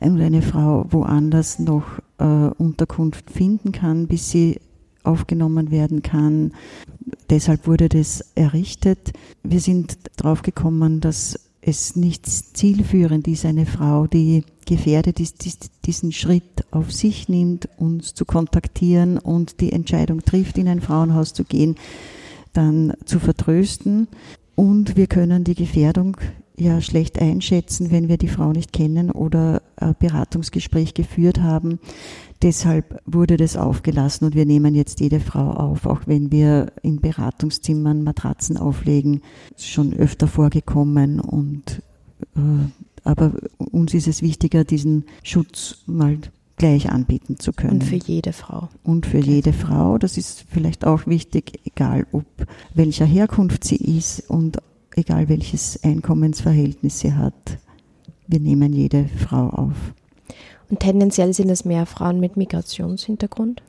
eine 0.00 0.42
Frau 0.42 0.86
woanders 0.90 1.58
noch 1.58 1.84
äh, 2.18 2.24
Unterkunft 2.24 3.30
finden 3.30 3.72
kann, 3.72 4.06
bis 4.06 4.30
sie 4.30 4.60
aufgenommen 5.02 5.72
werden 5.72 6.02
kann. 6.02 6.52
Deshalb 7.28 7.66
wurde 7.66 7.88
das 7.88 8.20
errichtet. 8.36 9.12
Wir 9.42 9.60
sind 9.60 9.98
drauf 10.16 10.42
gekommen, 10.42 11.00
dass 11.00 11.50
es 11.62 11.96
nicht 11.96 12.26
zielführend 12.26 13.28
ist, 13.28 13.44
eine 13.44 13.66
Frau, 13.66 14.06
die 14.06 14.44
gefährdet 14.66 15.20
ist, 15.20 15.44
diesen 15.84 16.12
Schritt 16.12 16.59
auf 16.70 16.92
sich 16.92 17.28
nimmt, 17.28 17.68
uns 17.78 18.14
zu 18.14 18.24
kontaktieren 18.24 19.18
und 19.18 19.60
die 19.60 19.72
Entscheidung 19.72 20.22
trifft, 20.22 20.58
in 20.58 20.68
ein 20.68 20.80
Frauenhaus 20.80 21.32
zu 21.32 21.44
gehen, 21.44 21.76
dann 22.52 22.94
zu 23.04 23.18
vertrösten. 23.18 24.08
Und 24.54 24.96
wir 24.96 25.06
können 25.06 25.44
die 25.44 25.54
Gefährdung 25.54 26.16
ja 26.56 26.80
schlecht 26.80 27.20
einschätzen, 27.20 27.90
wenn 27.90 28.08
wir 28.08 28.18
die 28.18 28.28
Frau 28.28 28.52
nicht 28.52 28.72
kennen 28.72 29.10
oder 29.10 29.62
ein 29.76 29.94
Beratungsgespräch 29.98 30.94
geführt 30.94 31.40
haben. 31.40 31.78
Deshalb 32.42 33.00
wurde 33.06 33.36
das 33.36 33.56
aufgelassen 33.56 34.26
und 34.26 34.34
wir 34.34 34.46
nehmen 34.46 34.74
jetzt 34.74 35.00
jede 35.00 35.20
Frau 35.20 35.50
auf, 35.50 35.86
auch 35.86 36.02
wenn 36.06 36.30
wir 36.32 36.72
in 36.82 37.00
Beratungszimmern 37.00 38.02
Matratzen 38.02 38.56
auflegen. 38.56 39.22
Das 39.52 39.62
ist 39.62 39.70
schon 39.70 39.92
öfter 39.92 40.26
vorgekommen 40.26 41.20
und 41.20 41.82
äh, 42.36 42.40
aber 43.04 43.32
uns 43.58 43.94
ist 43.94 44.08
es 44.08 44.22
wichtiger, 44.22 44.64
diesen 44.64 45.04
Schutz 45.22 45.78
mal 45.86 46.18
gleich 46.60 46.90
anbieten 46.90 47.38
zu 47.38 47.54
können. 47.54 47.80
Und 47.80 47.84
für 47.84 47.96
jede 47.96 48.34
Frau. 48.34 48.68
Und 48.84 49.06
für 49.06 49.18
jede 49.18 49.54
Frau. 49.54 49.96
Das 49.96 50.18
ist 50.18 50.44
vielleicht 50.50 50.84
auch 50.84 51.06
wichtig, 51.06 51.58
egal 51.64 52.06
ob 52.12 52.26
welcher 52.74 53.06
Herkunft 53.06 53.64
sie 53.64 53.76
ist 53.76 54.28
und 54.28 54.58
egal 54.94 55.30
welches 55.30 55.82
Einkommensverhältnis 55.82 57.00
sie 57.00 57.14
hat. 57.14 57.58
Wir 58.26 58.40
nehmen 58.40 58.74
jede 58.74 59.06
Frau 59.06 59.48
auf. 59.48 59.94
Und 60.68 60.80
tendenziell 60.80 61.32
sind 61.32 61.48
es 61.48 61.64
mehr 61.64 61.86
Frauen 61.86 62.20
mit 62.20 62.36
Migrationshintergrund? 62.36 63.62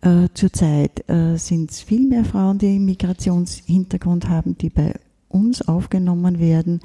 Äh, 0.00 0.28
zurzeit 0.32 1.06
äh, 1.10 1.36
sind 1.36 1.70
es 1.70 1.82
viel 1.82 2.08
mehr 2.08 2.24
Frauen, 2.24 2.56
die 2.56 2.78
Migrationshintergrund 2.78 4.30
haben, 4.30 4.56
die 4.56 4.70
bei 4.70 4.94
uns 5.28 5.60
aufgenommen 5.68 6.38
werden. 6.38 6.80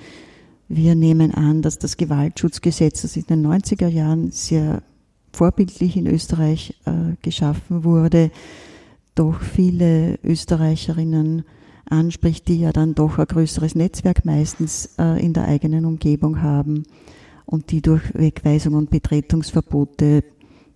Wir 0.67 0.95
nehmen 0.95 1.33
an, 1.33 1.61
dass 1.61 1.79
das 1.79 1.95
Gewaltschutzgesetz, 1.95 3.03
das 3.03 3.15
in 3.15 3.27
den 3.27 3.47
90er 3.47 3.87
Jahren 3.87 4.31
sehr 4.31 4.83
vorbildlich 5.37 5.95
in 5.95 6.07
Österreich 6.07 6.73
äh, 6.85 7.15
geschaffen 7.21 7.83
wurde, 7.83 8.31
doch 9.13 9.39
viele 9.39 10.17
Österreicherinnen 10.23 11.43
anspricht, 11.85 12.47
die 12.47 12.59
ja 12.59 12.71
dann 12.71 12.95
doch 12.95 13.19
ein 13.19 13.27
größeres 13.27 13.75
Netzwerk 13.75 14.25
meistens 14.25 14.95
äh, 14.97 15.23
in 15.23 15.33
der 15.33 15.47
eigenen 15.47 15.85
Umgebung 15.85 16.41
haben 16.41 16.83
und 17.45 17.71
die 17.71 17.81
durch 17.81 18.01
Wegweisung 18.15 18.73
und 18.73 18.89
Betretungsverbote 18.89 20.23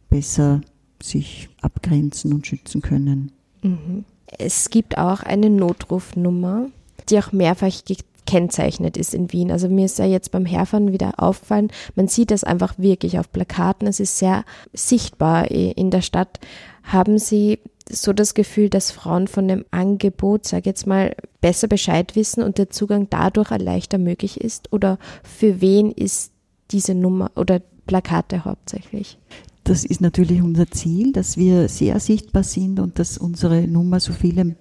besser 0.10 0.62
sich 1.02 1.50
abgrenzen 1.62 2.32
und 2.32 2.46
schützen 2.46 2.84
können. 2.84 3.32
Mhm. 3.64 4.06
Es 4.38 4.70
gibt 4.70 4.98
auch 5.00 5.24
eine 5.24 5.50
Notrufnummer, 5.50 6.68
die 7.10 7.18
auch 7.18 7.32
mehrfach 7.32 7.82
gekennzeichnet 8.32 8.96
ist 8.96 9.14
in 9.14 9.32
Wien. 9.34 9.52
Also 9.52 9.68
mir 9.68 9.86
ist 9.86 10.00
ja 10.00 10.06
jetzt 10.06 10.32
beim 10.32 10.46
Herfahren 10.46 10.94
wieder 10.94 11.14
aufgefallen, 11.18 11.70
man 11.96 12.08
sieht 12.08 12.32
das 12.32 12.44
einfach 12.44 12.76
wirklich 12.78 13.20
auf 13.20 13.32
Plakaten, 13.32 13.88
es 13.88 14.00
ist 14.00 14.18
sehr 14.18 14.46
sichtbar 14.74 15.52
in 15.52 15.92
der 15.92 16.02
Stadt. 16.02 16.40
Haben 16.84 17.18
Sie 17.20 17.60
so 17.90 18.14
das 18.14 18.34
Gefühl, 18.34 18.70
dass 18.70 18.92
Frauen 18.92 19.28
von 19.28 19.50
dem 19.50 19.66
Angebot, 19.72 20.48
sage 20.48 20.70
jetzt 20.70 20.88
mal, 20.88 21.14
besser 21.42 21.68
Bescheid 21.68 22.16
wissen 22.16 22.42
und 22.42 22.58
der 22.58 22.70
Zugang 22.70 23.08
dadurch 23.10 23.50
leichter 23.50 23.98
möglich 23.98 24.40
ist? 24.40 24.72
Oder 24.72 24.98
für 25.24 25.60
wen 25.60 25.92
ist 25.92 26.32
diese 26.72 26.96
Nummer 26.96 27.32
oder 27.36 27.62
Plakate 27.86 28.46
hauptsächlich? 28.46 29.18
Das 29.66 29.84
ist 29.84 30.00
natürlich 30.00 30.42
unser 30.42 30.72
Ziel, 30.72 31.12
dass 31.12 31.36
wir 31.36 31.68
sehr 31.68 32.00
sichtbar 32.00 32.44
sind 32.44 32.80
und 32.80 32.98
dass 32.98 33.18
unsere 33.18 33.68
Nummer 33.68 34.00
so 34.00 34.14
viele 34.14 34.56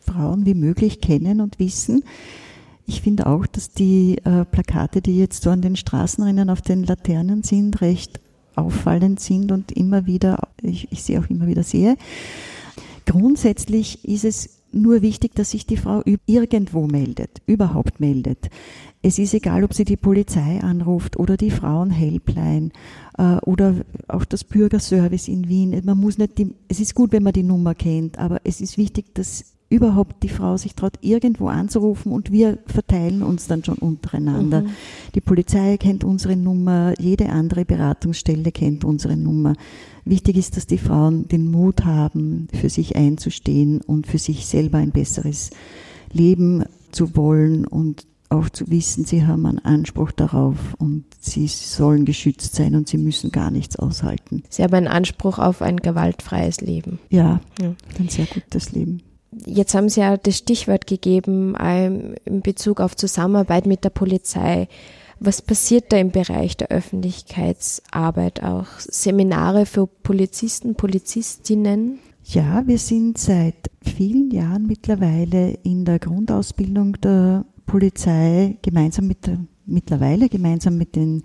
Frauen 0.00 0.44
wie 0.44 0.54
möglich 0.54 1.00
kennen 1.00 1.40
und 1.40 1.60
wissen. 1.60 2.02
Ich 2.90 3.02
finde 3.02 3.28
auch, 3.28 3.46
dass 3.46 3.70
die 3.70 4.18
äh, 4.24 4.44
Plakate, 4.44 5.00
die 5.00 5.16
jetzt 5.16 5.44
so 5.44 5.50
an 5.50 5.62
den 5.62 5.76
Straßenrennen 5.76 6.50
auf 6.50 6.60
den 6.60 6.82
Laternen 6.82 7.44
sind, 7.44 7.82
recht 7.82 8.18
auffallend 8.56 9.20
sind 9.20 9.52
und 9.52 9.70
immer 9.70 10.06
wieder, 10.06 10.48
ich, 10.60 10.90
ich 10.90 11.04
sehe 11.04 11.20
auch 11.20 11.30
immer 11.30 11.46
wieder 11.46 11.62
sehe. 11.62 11.96
Grundsätzlich 13.06 14.04
ist 14.04 14.24
es 14.24 14.62
nur 14.72 15.02
wichtig, 15.02 15.36
dass 15.36 15.52
sich 15.52 15.66
die 15.66 15.76
Frau 15.76 16.02
irgendwo 16.26 16.88
meldet, 16.88 17.40
überhaupt 17.46 18.00
meldet. 18.00 18.50
Es 19.02 19.20
ist 19.20 19.34
egal, 19.34 19.62
ob 19.62 19.72
sie 19.72 19.84
die 19.84 19.96
Polizei 19.96 20.60
anruft 20.60 21.16
oder 21.16 21.36
die 21.36 21.52
Frauenhelpline 21.52 22.70
äh, 23.18 23.36
oder 23.42 23.76
auch 24.08 24.24
das 24.24 24.42
Bürgerservice 24.42 25.28
in 25.28 25.46
Wien. 25.48 25.80
Man 25.84 25.98
muss 25.98 26.18
nicht 26.18 26.38
die, 26.38 26.56
es 26.66 26.80
ist 26.80 26.96
gut, 26.96 27.12
wenn 27.12 27.22
man 27.22 27.34
die 27.34 27.44
Nummer 27.44 27.76
kennt, 27.76 28.18
aber 28.18 28.40
es 28.42 28.60
ist 28.60 28.78
wichtig, 28.78 29.14
dass 29.14 29.59
überhaupt 29.70 30.22
die 30.24 30.28
Frau 30.28 30.56
sich 30.56 30.74
traut, 30.74 30.98
irgendwo 31.00 31.48
anzurufen 31.48 32.12
und 32.12 32.32
wir 32.32 32.58
verteilen 32.66 33.22
uns 33.22 33.46
dann 33.46 33.64
schon 33.64 33.76
untereinander. 33.76 34.62
Mhm. 34.62 34.70
Die 35.14 35.20
Polizei 35.20 35.76
kennt 35.78 36.02
unsere 36.04 36.36
Nummer, 36.36 36.92
jede 36.98 37.30
andere 37.30 37.64
Beratungsstelle 37.64 38.50
kennt 38.50 38.84
unsere 38.84 39.16
Nummer. 39.16 39.54
Wichtig 40.04 40.36
ist, 40.36 40.56
dass 40.56 40.66
die 40.66 40.78
Frauen 40.78 41.28
den 41.28 41.50
Mut 41.50 41.84
haben, 41.84 42.48
für 42.52 42.68
sich 42.68 42.96
einzustehen 42.96 43.80
und 43.80 44.08
für 44.08 44.18
sich 44.18 44.46
selber 44.46 44.78
ein 44.78 44.90
besseres 44.90 45.50
Leben 46.12 46.64
zu 46.90 47.16
wollen 47.16 47.64
und 47.64 48.06
auch 48.28 48.48
zu 48.48 48.70
wissen, 48.70 49.04
sie 49.04 49.26
haben 49.26 49.44
einen 49.46 49.58
Anspruch 49.58 50.12
darauf 50.12 50.74
und 50.78 51.04
sie 51.18 51.48
sollen 51.48 52.04
geschützt 52.04 52.54
sein 52.54 52.76
und 52.76 52.88
sie 52.88 52.98
müssen 52.98 53.32
gar 53.32 53.50
nichts 53.50 53.76
aushalten. 53.76 54.44
Sie 54.48 54.62
haben 54.62 54.74
einen 54.74 54.86
Anspruch 54.88 55.38
auf 55.38 55.62
ein 55.62 55.78
gewaltfreies 55.78 56.60
Leben. 56.60 57.00
Ja, 57.08 57.40
ja. 57.60 57.74
ein 57.98 58.08
sehr 58.08 58.26
gutes 58.26 58.72
Leben. 58.72 59.02
Jetzt 59.46 59.74
haben 59.74 59.88
Sie 59.88 60.00
ja 60.00 60.16
das 60.16 60.38
Stichwort 60.38 60.86
gegeben 60.86 61.54
ähm, 61.60 62.14
in 62.24 62.42
Bezug 62.42 62.80
auf 62.80 62.96
Zusammenarbeit 62.96 63.66
mit 63.66 63.84
der 63.84 63.90
Polizei. 63.90 64.68
Was 65.20 65.42
passiert 65.42 65.92
da 65.92 65.98
im 65.98 66.10
Bereich 66.10 66.56
der 66.56 66.68
Öffentlichkeitsarbeit 66.70 68.42
auch? 68.42 68.66
Seminare 68.78 69.66
für 69.66 69.86
Polizisten, 69.86 70.74
Polizistinnen? 70.74 71.98
Ja, 72.24 72.66
wir 72.66 72.78
sind 72.78 73.18
seit 73.18 73.70
vielen 73.82 74.30
Jahren 74.30 74.66
mittlerweile 74.66 75.58
in 75.62 75.84
der 75.84 75.98
Grundausbildung 75.98 77.00
der 77.00 77.44
Polizei 77.66 78.56
gemeinsam 78.62 79.06
mit 79.06 79.26
der 79.26 79.38
mittlerweile 79.66 80.28
gemeinsam 80.28 80.76
mit 80.76 80.96
den 80.96 81.22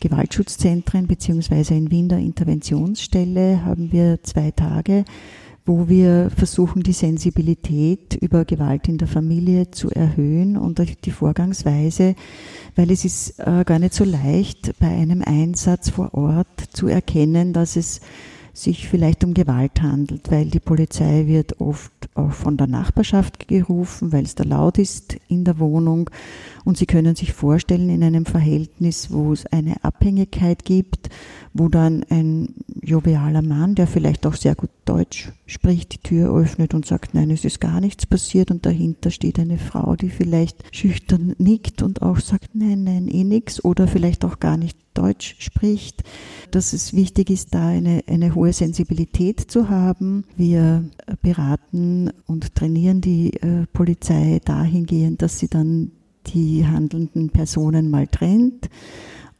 Gewaltschutzzentren 0.00 1.06
beziehungsweise 1.06 1.74
in 1.74 1.90
Wien 1.90 2.08
der 2.08 2.18
Interventionsstelle 2.18 3.64
haben 3.64 3.92
wir 3.92 4.22
zwei 4.22 4.50
Tage, 4.50 5.04
wo 5.64 5.88
wir 5.88 6.30
versuchen, 6.36 6.82
die 6.82 6.92
Sensibilität 6.92 8.14
über 8.20 8.44
Gewalt 8.44 8.88
in 8.88 8.98
der 8.98 9.08
Familie 9.08 9.70
zu 9.70 9.90
erhöhen 9.90 10.56
und 10.56 10.80
die 11.04 11.10
Vorgangsweise, 11.10 12.16
weil 12.74 12.90
es 12.90 13.04
ist 13.04 13.38
äh, 13.38 13.64
gar 13.64 13.78
nicht 13.78 13.94
so 13.94 14.04
leicht, 14.04 14.78
bei 14.80 14.88
einem 14.88 15.22
Einsatz 15.22 15.90
vor 15.90 16.14
Ort 16.14 16.60
zu 16.72 16.88
erkennen, 16.88 17.52
dass 17.52 17.76
es 17.76 18.00
sich 18.54 18.88
vielleicht 18.88 19.24
um 19.24 19.34
Gewalt 19.34 19.80
handelt, 19.80 20.30
weil 20.30 20.46
die 20.46 20.60
Polizei 20.60 21.26
wird 21.26 21.60
oft 21.60 21.92
auch 22.14 22.32
von 22.32 22.56
der 22.56 22.66
Nachbarschaft 22.66 23.48
gerufen, 23.48 24.12
weil 24.12 24.24
es 24.24 24.34
da 24.34 24.44
laut 24.44 24.78
ist 24.78 25.16
in 25.28 25.44
der 25.44 25.58
Wohnung. 25.58 26.10
Und 26.64 26.76
Sie 26.76 26.86
können 26.86 27.16
sich 27.16 27.32
vorstellen, 27.32 27.90
in 27.90 28.04
einem 28.04 28.26
Verhältnis, 28.26 29.10
wo 29.10 29.32
es 29.32 29.46
eine 29.46 29.82
Abhängigkeit 29.84 30.64
gibt, 30.64 31.08
wo 31.52 31.68
dann 31.68 32.04
ein 32.08 32.54
jovialer 32.82 33.42
Mann, 33.42 33.74
der 33.74 33.86
vielleicht 33.86 34.26
auch 34.26 34.34
sehr 34.34 34.54
gut 34.54 34.70
Deutsch 34.84 35.32
spricht, 35.46 35.92
die 35.94 35.98
Tür 35.98 36.34
öffnet 36.34 36.74
und 36.74 36.86
sagt, 36.86 37.14
nein, 37.14 37.30
es 37.30 37.44
ist 37.44 37.60
gar 37.60 37.80
nichts 37.80 38.06
passiert. 38.06 38.50
Und 38.50 38.66
dahinter 38.66 39.10
steht 39.10 39.38
eine 39.38 39.58
Frau, 39.58 39.96
die 39.96 40.10
vielleicht 40.10 40.74
schüchtern 40.74 41.34
nickt 41.38 41.82
und 41.82 42.02
auch 42.02 42.18
sagt, 42.18 42.54
nein, 42.54 42.84
nein, 42.84 43.08
eh 43.08 43.24
nix. 43.24 43.64
Oder 43.64 43.86
vielleicht 43.86 44.24
auch 44.24 44.40
gar 44.40 44.56
nicht 44.56 44.78
Deutsch 44.94 45.36
spricht, 45.38 46.02
dass 46.50 46.72
es 46.72 46.92
wichtig 46.92 47.30
ist, 47.30 47.54
da 47.54 47.68
eine, 47.68 48.02
eine 48.06 48.34
hohe 48.34 48.52
Sensibilität 48.52 49.40
zu 49.40 49.68
haben. 49.68 50.24
Wir 50.36 50.84
beraten 51.22 52.10
und 52.26 52.54
trainieren 52.54 53.00
die 53.00 53.34
äh, 53.34 53.66
Polizei 53.72 54.40
dahingehend, 54.44 55.22
dass 55.22 55.38
sie 55.38 55.48
dann 55.48 55.92
die 56.28 56.66
handelnden 56.66 57.30
Personen 57.30 57.90
mal 57.90 58.06
trennt 58.06 58.68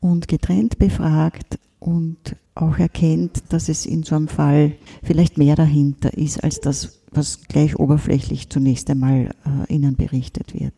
und 0.00 0.28
getrennt 0.28 0.78
befragt 0.78 1.58
und 1.78 2.36
auch 2.54 2.78
erkennt, 2.78 3.42
dass 3.48 3.68
es 3.68 3.86
in 3.86 4.02
so 4.02 4.14
einem 4.14 4.28
Fall 4.28 4.72
vielleicht 5.02 5.38
mehr 5.38 5.56
dahinter 5.56 6.16
ist, 6.16 6.42
als 6.44 6.60
das, 6.60 7.00
was 7.10 7.42
gleich 7.48 7.78
oberflächlich 7.78 8.50
zunächst 8.50 8.90
einmal 8.90 9.30
äh, 9.68 9.72
Ihnen 9.72 9.96
berichtet 9.96 10.54
wird. 10.58 10.74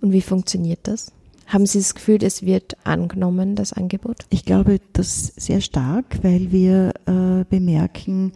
Und 0.00 0.12
wie 0.12 0.22
funktioniert 0.22 0.80
das? 0.84 1.12
Haben 1.46 1.66
Sie 1.66 1.78
das 1.78 1.94
Gefühl, 1.94 2.22
es 2.22 2.42
wird 2.44 2.76
angenommen, 2.84 3.56
das 3.56 3.72
Angebot? 3.72 4.16
Ich 4.30 4.44
glaube, 4.44 4.80
das 4.94 5.26
sehr 5.36 5.60
stark, 5.60 6.20
weil 6.22 6.50
wir 6.50 6.94
äh, 7.06 7.44
bemerken 7.48 8.32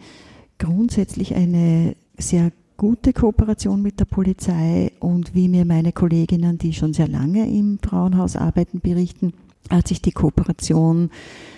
grundsätzlich 0.59 1.35
eine 1.35 1.95
sehr 2.17 2.51
gute 2.77 3.11
Kooperation 3.11 3.81
mit 3.81 3.99
der 3.99 4.05
Polizei 4.05 4.91
und 4.99 5.33
wie 5.33 5.49
mir 5.49 5.65
meine 5.65 5.91
Kolleginnen, 5.91 6.59
die 6.59 6.73
schon 6.73 6.93
sehr 6.93 7.07
lange 7.07 7.49
im 7.49 7.79
Frauenhaus 7.79 8.35
arbeiten, 8.35 8.79
berichten, 8.79 9.33
hat 9.69 9.87
sich 9.87 10.01
die 10.01 10.11
Kooperation 10.11 11.09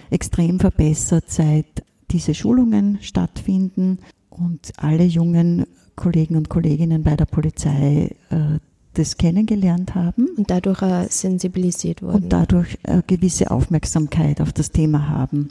extrem 0.09 0.59
verbessert, 0.59 1.25
seit 1.27 1.83
diese 2.09 2.33
Schulungen 2.33 2.97
stattfinden 3.01 3.99
und 4.29 4.71
alle 4.77 5.03
jungen 5.03 5.65
Kollegen 5.95 6.37
und 6.37 6.49
Kolleginnen 6.49 7.03
bei 7.03 7.15
der 7.15 7.25
Polizei 7.25 8.15
äh, 8.29 8.59
das 8.93 9.17
kennengelernt 9.17 9.95
haben. 9.95 10.29
Und 10.37 10.49
dadurch 10.49 10.81
äh, 10.81 11.07
sensibilisiert 11.09 12.01
wurden. 12.01 12.23
Und 12.23 12.29
dadurch 12.29 12.79
eine 12.83 13.03
gewisse 13.05 13.51
Aufmerksamkeit 13.51 14.41
auf 14.41 14.53
das 14.53 14.71
Thema 14.71 15.09
haben. 15.09 15.49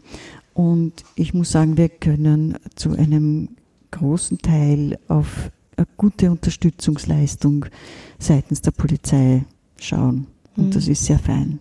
Und 0.55 1.05
ich 1.15 1.35
muss 1.35 1.53
sagen, 1.53 1.77
wir 1.77 1.91
können 1.91 2.57
zu 2.75 2.93
einem 2.93 3.51
großen 3.91 4.39
Teil 4.39 4.99
auf 5.07 5.51
eine 5.79 5.87
gute 5.97 6.31
Unterstützungsleistung 6.31 7.67
seitens 8.19 8.61
der 8.61 8.73
Polizei 8.73 9.45
schauen. 9.81 10.27
Und 10.57 10.67
mhm. 10.67 10.71
das 10.73 10.89
ist 10.89 11.05
sehr 11.05 11.19
fein. 11.19 11.61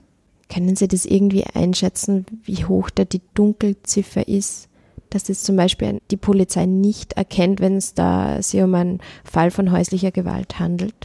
Können 0.49 0.75
Sie 0.75 0.87
das 0.87 1.05
irgendwie 1.05 1.45
einschätzen, 1.45 2.25
wie 2.43 2.65
hoch 2.65 2.89
da 2.89 3.05
die 3.05 3.21
Dunkelziffer 3.33 4.27
ist? 4.27 4.69
Dass 5.09 5.29
es 5.29 5.43
zum 5.43 5.55
Beispiel 5.55 6.01
die 6.11 6.17
Polizei 6.17 6.65
nicht 6.65 7.13
erkennt, 7.13 7.61
wenn 7.61 7.77
es 7.77 7.93
da 7.93 8.41
sich 8.41 8.61
um 8.61 8.75
einen 8.75 8.99
Fall 9.23 9.51
von 9.51 9.71
häuslicher 9.71 10.11
Gewalt 10.11 10.59
handelt? 10.59 10.95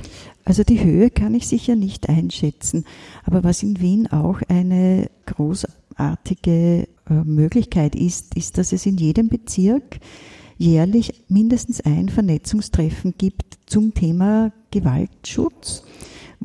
Also 0.45 0.65
die 0.65 0.83
Höhe 0.83 1.11
kann 1.11 1.35
ich 1.35 1.47
sicher 1.47 1.77
nicht 1.77 2.09
einschätzen. 2.09 2.85
Aber 3.25 3.45
was 3.45 3.63
in 3.63 3.81
Wien 3.81 4.09
auch 4.09 4.41
eine 4.49 5.09
großartige 5.27 6.89
äh, 7.09 7.15
Möglichkeit 7.25 7.95
ist, 7.95 8.35
ist, 8.35 8.59
dass 8.59 8.73
es 8.73 8.87
in 8.87 8.97
jedem 8.97 9.29
Bezirk 9.29 10.01
jährlich 10.63 11.25
mindestens 11.29 11.81
ein 11.81 12.09
Vernetzungstreffen 12.09 13.15
gibt 13.19 13.59
zum 13.67 13.95
Thema 13.95 14.53
Gewaltschutz 14.71 15.83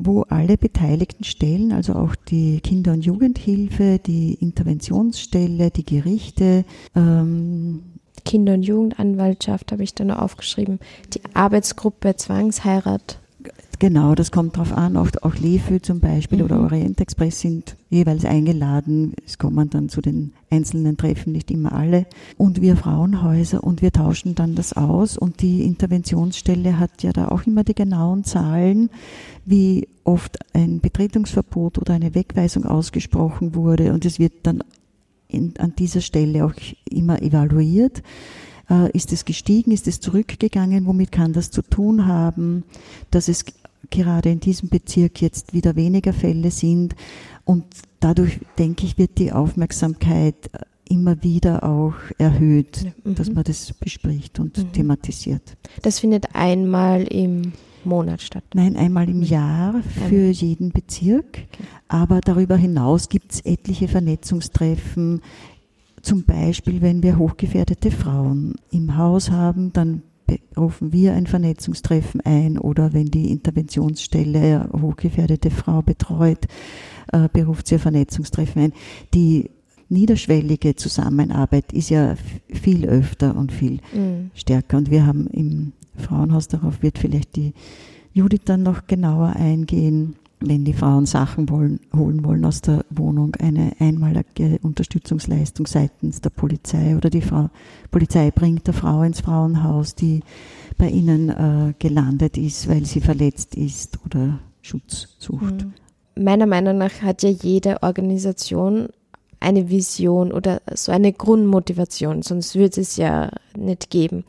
wo 0.00 0.22
alle 0.28 0.56
beteiligten 0.56 1.24
Stellen, 1.24 1.72
also 1.72 1.94
auch 1.94 2.14
die 2.14 2.60
Kinder- 2.60 2.92
und 2.92 3.04
Jugendhilfe, 3.04 3.98
die 3.98 4.34
Interventionsstelle, 4.34 5.72
die 5.72 5.84
Gerichte, 5.84 6.64
ähm, 6.94 7.82
Kinder- 8.24 8.54
und 8.54 8.62
Jugendanwaltschaft 8.62 9.72
habe 9.72 9.82
ich 9.82 9.94
da 9.94 10.04
noch 10.04 10.18
aufgeschrieben, 10.18 10.78
die 11.14 11.20
Arbeitsgruppe 11.34 12.14
Zwangsheirat 12.14 13.18
Genau, 13.80 14.16
das 14.16 14.32
kommt 14.32 14.56
darauf 14.56 14.72
an. 14.72 14.96
Auch, 14.96 15.08
auch 15.22 15.36
Lefü 15.36 15.80
zum 15.80 16.00
Beispiel 16.00 16.38
mhm. 16.38 16.44
oder 16.44 16.60
Orient 16.60 17.00
Express 17.00 17.40
sind 17.40 17.76
jeweils 17.90 18.24
eingeladen. 18.24 19.14
Es 19.24 19.38
kommen 19.38 19.70
dann 19.70 19.88
zu 19.88 20.00
den 20.00 20.32
einzelnen 20.50 20.96
Treffen 20.96 21.32
nicht 21.32 21.50
immer 21.52 21.72
alle. 21.72 22.06
Und 22.36 22.60
wir 22.60 22.76
Frauenhäuser 22.76 23.62
und 23.62 23.80
wir 23.80 23.92
tauschen 23.92 24.34
dann 24.34 24.56
das 24.56 24.72
aus. 24.72 25.16
Und 25.16 25.42
die 25.42 25.62
Interventionsstelle 25.62 26.80
hat 26.80 27.04
ja 27.04 27.12
da 27.12 27.28
auch 27.28 27.46
immer 27.46 27.62
die 27.62 27.74
genauen 27.74 28.24
Zahlen, 28.24 28.90
wie 29.44 29.86
oft 30.02 30.38
ein 30.54 30.80
Betretungsverbot 30.80 31.78
oder 31.78 31.94
eine 31.94 32.16
Wegweisung 32.16 32.64
ausgesprochen 32.64 33.54
wurde. 33.54 33.92
Und 33.92 34.04
es 34.04 34.18
wird 34.18 34.32
dann 34.42 34.64
in, 35.28 35.54
an 35.58 35.74
dieser 35.78 36.00
Stelle 36.00 36.44
auch 36.44 36.54
immer 36.90 37.22
evaluiert. 37.22 38.02
Äh, 38.68 38.90
ist 38.90 39.12
es 39.12 39.24
gestiegen? 39.24 39.70
Ist 39.70 39.86
es 39.86 40.00
zurückgegangen? 40.00 40.86
Womit 40.86 41.12
kann 41.12 41.32
das 41.32 41.52
zu 41.52 41.62
tun 41.62 42.06
haben? 42.06 42.64
Dass 43.10 43.28
es 43.28 43.44
gerade 43.90 44.30
in 44.30 44.40
diesem 44.40 44.68
Bezirk 44.68 45.20
jetzt 45.22 45.52
wieder 45.52 45.76
weniger 45.76 46.12
Fälle 46.12 46.50
sind. 46.50 46.94
Und 47.44 47.64
dadurch, 48.00 48.40
denke 48.58 48.86
ich, 48.86 48.98
wird 48.98 49.18
die 49.18 49.32
Aufmerksamkeit 49.32 50.50
immer 50.88 51.22
wieder 51.22 51.64
auch 51.64 51.94
erhöht, 52.16 52.86
mhm. 53.04 53.14
dass 53.14 53.30
man 53.30 53.44
das 53.44 53.72
bespricht 53.72 54.38
und 54.38 54.56
mhm. 54.56 54.72
thematisiert. 54.72 55.56
Das 55.82 56.00
findet 56.00 56.34
einmal 56.34 57.02
im 57.02 57.52
Monat 57.84 58.22
statt? 58.22 58.44
Nein, 58.54 58.76
einmal 58.76 59.08
im 59.08 59.22
Jahr 59.22 59.82
für 59.82 60.14
einmal. 60.14 60.30
jeden 60.30 60.70
Bezirk. 60.70 61.26
Okay. 61.26 61.64
Aber 61.88 62.20
darüber 62.20 62.56
hinaus 62.56 63.08
gibt 63.08 63.32
es 63.32 63.40
etliche 63.44 63.88
Vernetzungstreffen. 63.88 65.22
Zum 66.02 66.24
Beispiel, 66.24 66.80
wenn 66.80 67.02
wir 67.02 67.18
hochgefährdete 67.18 67.90
Frauen 67.90 68.56
im 68.70 68.96
Haus 68.96 69.30
haben, 69.30 69.72
dann 69.72 70.02
rufen 70.56 70.92
wir 70.92 71.14
ein 71.14 71.26
Vernetzungstreffen 71.26 72.20
ein 72.22 72.58
oder 72.58 72.92
wenn 72.92 73.06
die 73.06 73.30
Interventionsstelle 73.30 74.68
eine 74.72 74.82
hochgefährdete 74.82 75.50
Frau 75.50 75.82
betreut, 75.82 76.46
äh, 77.12 77.28
beruft 77.32 77.66
sie 77.66 77.76
ein 77.76 77.80
Vernetzungstreffen 77.80 78.62
ein. 78.62 78.72
Die 79.14 79.50
niederschwellige 79.88 80.76
Zusammenarbeit 80.76 81.72
ist 81.72 81.90
ja 81.90 82.14
viel 82.52 82.86
öfter 82.86 83.36
und 83.36 83.52
viel 83.52 83.80
mhm. 83.92 84.30
stärker. 84.34 84.76
Und 84.76 84.90
wir 84.90 85.06
haben 85.06 85.26
im 85.28 85.72
Frauenhaus, 85.96 86.48
darauf 86.48 86.82
wird 86.82 86.98
vielleicht 86.98 87.36
die 87.36 87.54
Judith 88.12 88.42
dann 88.44 88.62
noch 88.62 88.86
genauer 88.86 89.28
eingehen, 89.36 90.16
wenn 90.40 90.64
die 90.64 90.72
Frauen 90.72 91.06
Sachen 91.06 91.48
wollen, 91.48 91.80
holen 91.94 92.24
wollen 92.24 92.44
aus 92.44 92.60
der 92.60 92.84
Wohnung, 92.90 93.34
eine 93.36 93.72
einmalige 93.80 94.58
Unterstützungsleistung 94.62 95.66
seitens 95.66 96.20
der 96.20 96.30
Polizei 96.30 96.96
oder 96.96 97.10
die 97.10 97.22
Frau, 97.22 97.50
Polizei 97.90 98.30
bringt 98.30 98.66
der 98.66 98.74
Frau 98.74 99.02
ins 99.02 99.20
Frauenhaus, 99.20 99.94
die 99.94 100.20
bei 100.76 100.88
ihnen 100.88 101.28
äh, 101.30 101.74
gelandet 101.78 102.38
ist, 102.38 102.68
weil 102.68 102.84
sie 102.84 103.00
verletzt 103.00 103.54
ist 103.56 103.98
oder 104.04 104.38
Schutz 104.62 105.16
sucht. 105.18 105.64
Mhm. 105.64 106.24
Meiner 106.24 106.46
Meinung 106.46 106.78
nach 106.78 107.02
hat 107.02 107.22
ja 107.22 107.30
jede 107.30 107.82
Organisation 107.82 108.88
eine 109.40 109.70
Vision 109.70 110.32
oder 110.32 110.62
so 110.74 110.92
eine 110.92 111.12
Grundmotivation, 111.12 112.22
sonst 112.22 112.54
würde 112.54 112.80
es 112.80 112.96
ja 112.96 113.30
nicht 113.56 113.90
geben. 113.90 114.24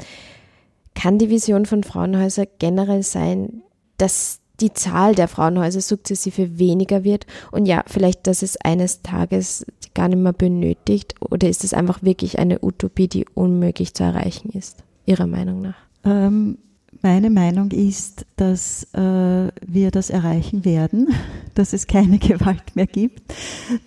Kann 0.93 1.17
die 1.17 1.30
Vision 1.30 1.65
von 1.65 1.84
Frauenhäusern 1.84 2.48
generell 2.60 3.04
sein, 3.04 3.63
dass 3.98 4.39
die 4.62 4.74
Zahl 4.74 5.15
der 5.15 5.28
Frauenhäuser 5.28 5.82
sukzessive 5.82 6.60
weniger 6.60 7.04
wird 7.04 7.26
und 7.52 7.65
ja, 7.65 7.84
vielleicht, 7.88 8.28
dass 8.28 8.41
es 8.41 8.58
eines 8.58 9.02
Tages 9.02 9.65
gar 9.93 10.08
nicht 10.08 10.19
mehr 10.19 10.34
benötigt 10.34 11.15
oder 11.19 11.50
ist 11.50 11.63
es 11.63 11.74
einfach 11.74 12.04
wirklich 12.04 12.39
eine 12.39 12.60
Utopie, 12.63 13.08
die 13.08 13.26
unmöglich 13.34 13.93
zu 13.93 14.04
erreichen 14.04 14.50
ist, 14.50 14.84
Ihrer 15.06 15.28
Meinung 15.28 15.62
nach? 15.62 15.76
Ähm, 16.04 16.58
meine 17.02 17.30
Meinung 17.30 17.72
ist, 17.72 18.26
dass 18.36 18.84
äh, 18.93 19.48
wir 19.65 19.91
das 19.91 20.10
erreichen 20.10 20.65
werden, 20.65 21.08
dass 21.54 21.74
es 21.74 21.88
keine 21.88 22.17
Gewalt 22.19 22.76
mehr 22.76 22.88
gibt. 22.88 23.22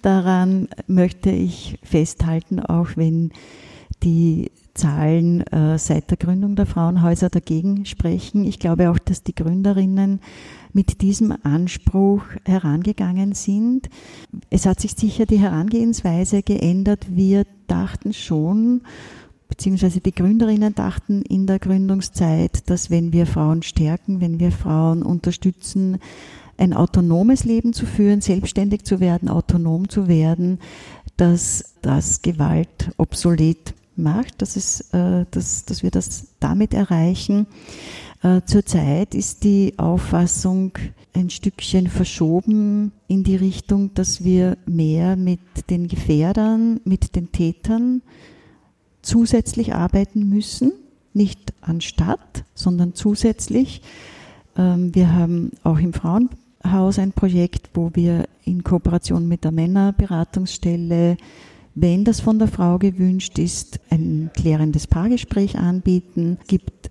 Daran 0.02 0.68
möchte 0.87 1.30
ich 1.30 1.78
festhalten, 1.82 2.61
auch 2.61 2.88
wenn 2.96 3.32
die 4.02 4.50
Zahlen 4.74 5.42
äh, 5.48 5.78
seit 5.78 6.11
der 6.11 6.16
Gründung 6.16 6.56
der 6.56 6.66
Frauenhäuser 6.66 7.28
dagegen 7.28 7.85
sprechen. 7.85 8.44
Ich 8.44 8.58
glaube 8.58 8.90
auch, 8.90 8.98
dass 8.98 9.22
die 9.22 9.35
Gründerinnen 9.35 10.20
mit 10.72 11.02
diesem 11.02 11.35
Anspruch 11.42 12.22
herangegangen 12.44 13.35
sind. 13.35 13.90
Es 14.50 14.64
hat 14.66 14.80
sich 14.80 14.92
sicher 14.92 15.26
die 15.26 15.38
Herangehensweise 15.38 16.42
geändert. 16.42 17.06
Wir 17.11 17.44
dachten 17.66 18.14
schon, 18.14 18.82
beziehungsweise 19.48 20.00
die 20.00 20.14
Gründerinnen 20.14 20.74
dachten 20.74 21.22
in 21.22 21.46
der 21.46 21.58
Gründungszeit, 21.58 22.70
dass 22.70 22.90
wenn 22.90 23.12
wir 23.12 23.26
Frauen 23.26 23.62
stärken, 23.62 24.20
wenn 24.20 24.40
wir 24.40 24.50
Frauen 24.50 25.02
unterstützen, 25.02 25.98
ein 26.56 26.72
autonomes 26.72 27.44
Leben 27.44 27.72
zu 27.72 27.87
führen, 27.87 28.20
selbstständig 28.20 28.85
zu 28.85 29.00
werden, 29.00 29.28
autonom 29.28 29.88
zu 29.88 30.08
werden, 30.08 30.58
dass 31.16 31.74
das 31.82 32.22
Gewalt 32.22 32.92
obsolet 32.96 33.74
macht, 33.96 34.42
dass, 34.42 34.57
es, 34.57 34.92
äh, 34.92 35.26
dass, 35.31 35.64
dass 35.64 35.83
wir 35.83 35.90
das 35.90 36.28
damit 36.40 36.74
erreichen. 36.74 37.46
Äh, 38.22 38.42
zurzeit 38.46 39.14
ist 39.14 39.44
die 39.44 39.74
Auffassung 39.78 40.72
ein 41.14 41.31
Stückchen 41.31 41.88
verschoben 41.88 42.92
in 43.09 43.24
die 43.24 43.37
Richtung, 43.37 43.92
dass 43.94 44.24
wir 44.24 44.57
mehr 44.66 45.16
mit 45.16 45.40
den 45.70 45.88
Gefährdern, 45.88 46.81
mit 46.85 47.16
den 47.16 47.33
Tätern 47.33 48.02
zusätzlich 49.02 49.74
arbeiten 49.74 50.28
müssen, 50.28 50.72
nicht 51.12 51.52
anstatt, 51.61 52.44
sondern 52.55 52.94
zusätzlich. 52.94 53.83
Ähm, 54.57 54.94
wir 54.94 55.12
haben 55.12 55.50
auch 55.64 55.78
im 55.78 55.92
Frauenhaus 55.92 56.98
ein 56.98 57.12
Projekt, 57.12 57.70
wo 57.74 57.90
wir 57.94 58.26
in 58.44 58.64
Kooperation 58.64 59.28
mit 59.28 59.44
der 59.44 59.52
Männerberatungsstelle 59.52 61.16
wenn 61.74 62.04
das 62.04 62.20
von 62.20 62.38
der 62.38 62.48
Frau 62.48 62.78
gewünscht 62.78 63.38
ist, 63.38 63.80
ein 63.90 64.30
klärendes 64.35 64.87
Paargespräch 64.87 65.58
anbieten. 65.58 66.38
Gibt 66.46 66.90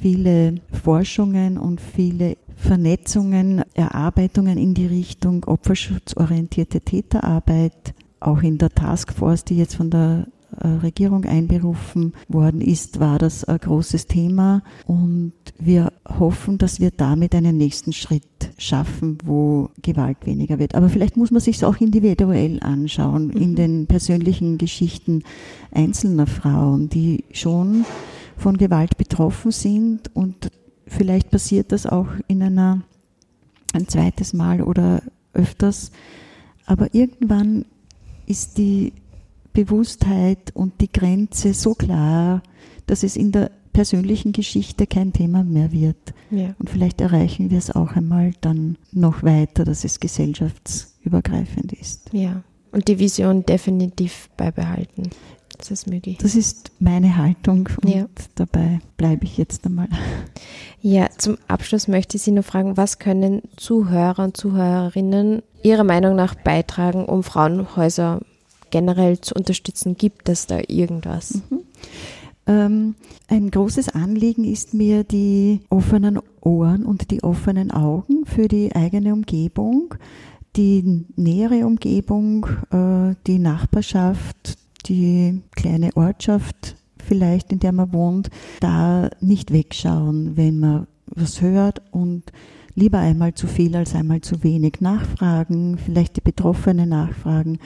viele 0.00 0.56
Forschungen 0.82 1.58
und 1.58 1.80
viele 1.80 2.36
Vernetzungen, 2.56 3.62
Erarbeitungen 3.74 4.58
in 4.58 4.74
die 4.74 4.86
Richtung 4.86 5.44
opferschutzorientierte 5.44 6.80
Täterarbeit, 6.80 7.94
auch 8.20 8.42
in 8.42 8.58
der 8.58 8.70
Taskforce, 8.70 9.44
die 9.44 9.56
jetzt 9.56 9.76
von 9.76 9.90
der 9.90 10.26
Regierung 10.66 11.24
einberufen 11.24 12.14
worden 12.28 12.60
ist, 12.60 13.00
war 13.00 13.18
das 13.18 13.44
ein 13.44 13.58
großes 13.58 14.06
Thema 14.06 14.62
und 14.86 15.32
wir 15.58 15.92
hoffen, 16.06 16.58
dass 16.58 16.80
wir 16.80 16.90
damit 16.90 17.34
einen 17.34 17.56
nächsten 17.56 17.92
Schritt 17.92 18.24
schaffen, 18.58 19.18
wo 19.24 19.70
Gewalt 19.82 20.18
weniger 20.24 20.58
wird. 20.58 20.74
Aber 20.74 20.88
vielleicht 20.88 21.16
muss 21.16 21.30
man 21.30 21.40
sich 21.40 21.56
es 21.56 21.64
auch 21.64 21.76
individuell 21.76 22.60
anschauen, 22.62 23.28
mhm. 23.28 23.42
in 23.42 23.56
den 23.56 23.86
persönlichen 23.86 24.58
Geschichten 24.58 25.22
einzelner 25.72 26.26
Frauen, 26.26 26.88
die 26.88 27.24
schon 27.32 27.84
von 28.36 28.56
Gewalt 28.56 28.96
betroffen 28.96 29.50
sind 29.50 30.14
und 30.14 30.50
vielleicht 30.86 31.30
passiert 31.30 31.72
das 31.72 31.86
auch 31.86 32.08
in 32.28 32.42
einer 32.42 32.82
ein 33.72 33.86
zweites 33.86 34.32
Mal 34.32 34.62
oder 34.62 35.02
öfters, 35.34 35.92
aber 36.66 36.94
irgendwann 36.94 37.64
ist 38.26 38.58
die 38.58 38.92
Bewusstheit 39.64 40.52
und 40.54 40.80
die 40.80 40.92
Grenze 40.92 41.52
so 41.52 41.74
klar, 41.74 42.44
dass 42.86 43.02
es 43.02 43.16
in 43.16 43.32
der 43.32 43.50
persönlichen 43.72 44.32
Geschichte 44.32 44.86
kein 44.86 45.12
Thema 45.12 45.42
mehr 45.42 45.72
wird. 45.72 46.14
Ja. 46.30 46.54
Und 46.60 46.70
vielleicht 46.70 47.00
erreichen 47.00 47.50
wir 47.50 47.58
es 47.58 47.72
auch 47.72 47.96
einmal 47.96 48.32
dann 48.40 48.78
noch 48.92 49.24
weiter, 49.24 49.64
dass 49.64 49.82
es 49.82 49.98
gesellschaftsübergreifend 49.98 51.72
ist. 51.72 52.12
Ja, 52.12 52.44
und 52.70 52.86
die 52.86 53.00
Vision 53.00 53.44
definitiv 53.46 54.30
beibehalten. 54.36 55.10
Das 55.56 55.72
ist 55.72 55.88
möglich. 55.88 56.18
Das 56.18 56.36
ist 56.36 56.70
meine 56.78 57.16
Haltung 57.16 57.68
und 57.82 57.92
ja. 57.92 58.06
dabei 58.36 58.78
bleibe 58.96 59.24
ich 59.24 59.38
jetzt 59.38 59.66
einmal. 59.66 59.88
Ja, 60.80 61.08
zum 61.18 61.36
Abschluss 61.48 61.88
möchte 61.88 62.16
ich 62.16 62.22
Sie 62.22 62.30
nur 62.30 62.44
fragen, 62.44 62.76
was 62.76 63.00
können 63.00 63.42
Zuhörer 63.56 64.22
und 64.22 64.36
Zuhörerinnen 64.36 65.42
Ihrer 65.64 65.82
Meinung 65.82 66.14
nach 66.14 66.36
beitragen, 66.36 67.06
um 67.06 67.24
Frauenhäuser 67.24 68.20
generell 68.70 69.20
zu 69.20 69.34
unterstützen? 69.34 69.96
Gibt 69.96 70.28
es 70.28 70.46
da 70.46 70.60
irgendwas? 70.66 71.42
Mhm. 71.50 71.60
Ähm, 72.48 72.94
ein 73.28 73.50
großes 73.50 73.90
Anliegen 73.90 74.44
ist 74.44 74.72
mir 74.72 75.04
die 75.04 75.60
offenen 75.68 76.18
Ohren 76.40 76.86
und 76.86 77.10
die 77.10 77.22
offenen 77.22 77.70
Augen 77.70 78.24
für 78.24 78.48
die 78.48 78.74
eigene 78.74 79.12
Umgebung, 79.12 79.94
die 80.56 81.04
nähere 81.16 81.66
Umgebung, 81.66 82.46
äh, 82.70 83.14
die 83.26 83.38
Nachbarschaft, 83.38 84.58
die 84.86 85.42
kleine 85.54 85.94
Ortschaft 85.94 86.76
vielleicht, 87.04 87.52
in 87.52 87.60
der 87.60 87.72
man 87.72 87.92
wohnt, 87.92 88.30
da 88.60 89.10
nicht 89.20 89.52
wegschauen, 89.52 90.36
wenn 90.36 90.58
man 90.58 90.86
was 91.06 91.42
hört 91.42 91.82
und 91.90 92.32
lieber 92.74 92.98
einmal 92.98 93.34
zu 93.34 93.46
viel 93.46 93.76
als 93.76 93.94
einmal 93.94 94.22
zu 94.22 94.42
wenig 94.42 94.80
nachfragen, 94.80 95.76
vielleicht 95.78 96.16
die 96.16 96.22
Betroffenen 96.22 96.88
nachfragen 96.88 97.58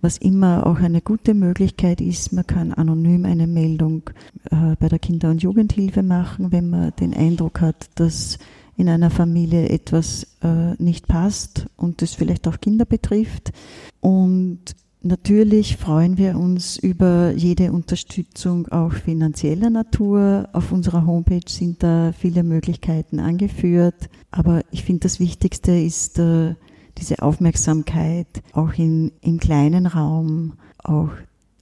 was 0.00 0.18
immer 0.18 0.66
auch 0.66 0.78
eine 0.78 1.00
gute 1.00 1.34
Möglichkeit 1.34 2.00
ist. 2.00 2.32
Man 2.32 2.46
kann 2.46 2.72
anonym 2.72 3.24
eine 3.24 3.46
Meldung 3.46 4.10
äh, 4.50 4.76
bei 4.78 4.88
der 4.88 4.98
Kinder- 4.98 5.30
und 5.30 5.42
Jugendhilfe 5.42 6.02
machen, 6.02 6.52
wenn 6.52 6.70
man 6.70 6.92
den 7.00 7.14
Eindruck 7.14 7.60
hat, 7.60 7.88
dass 7.96 8.38
in 8.76 8.88
einer 8.88 9.10
Familie 9.10 9.68
etwas 9.68 10.26
äh, 10.42 10.74
nicht 10.82 11.08
passt 11.08 11.66
und 11.76 12.00
das 12.00 12.14
vielleicht 12.14 12.46
auch 12.46 12.60
Kinder 12.60 12.84
betrifft. 12.84 13.52
Und 14.00 14.60
Natürlich 15.00 15.76
freuen 15.76 16.18
wir 16.18 16.36
uns 16.36 16.76
über 16.76 17.30
jede 17.30 17.70
Unterstützung 17.70 18.66
auch 18.66 18.92
finanzieller 18.92 19.70
Natur. 19.70 20.48
Auf 20.52 20.72
unserer 20.72 21.06
Homepage 21.06 21.48
sind 21.48 21.84
da 21.84 22.12
viele 22.12 22.42
Möglichkeiten 22.42 23.20
angeführt. 23.20 24.10
Aber 24.32 24.62
ich 24.72 24.82
finde, 24.82 25.02
das 25.02 25.20
Wichtigste 25.20 25.70
ist 25.70 26.18
äh, 26.18 26.56
diese 26.98 27.22
Aufmerksamkeit 27.22 28.42
auch 28.52 28.72
in, 28.74 29.12
im 29.20 29.38
kleinen 29.38 29.86
Raum 29.86 30.54
auch 30.82 31.10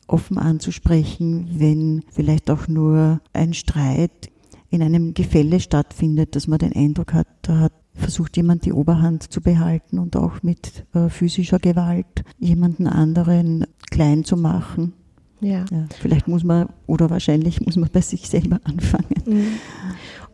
offen 0.07 0.39
anzusprechen, 0.39 1.49
wenn 1.59 2.03
vielleicht 2.11 2.51
auch 2.51 2.69
nur 2.69 3.21
ein 3.33 3.55
Streit 3.55 4.31
in 4.71 4.83
einem 4.83 5.15
Gefälle 5.15 5.61
stattfindet, 5.61 6.37
dass 6.37 6.47
man 6.49 6.59
den 6.59 6.75
Eindruck 6.75 7.13
hat, 7.13 7.29
da 7.43 7.61
hat 7.61 7.73
versucht 7.95 8.37
jemand 8.37 8.65
die 8.65 8.73
Oberhand 8.73 9.33
zu 9.33 9.41
behalten 9.41 9.99
und 9.99 10.17
auch 10.17 10.43
mit 10.43 10.85
äh, 10.95 11.09
physischer 11.09 11.59
Gewalt 11.59 12.25
jemanden 12.39 12.87
anderen 12.87 13.67
klein 13.91 14.25
zu 14.25 14.37
machen. 14.37 14.93
Ja. 15.41 15.65
ja. 15.71 15.87
Vielleicht 16.01 16.29
muss 16.29 16.45
man 16.45 16.69
oder 16.87 17.11
wahrscheinlich 17.11 17.61
muss 17.61 17.77
man 17.77 17.91
bei 17.93 18.01
sich 18.01 18.29
selber 18.29 18.61
anfangen. 18.65 19.07
Mhm 19.27 19.59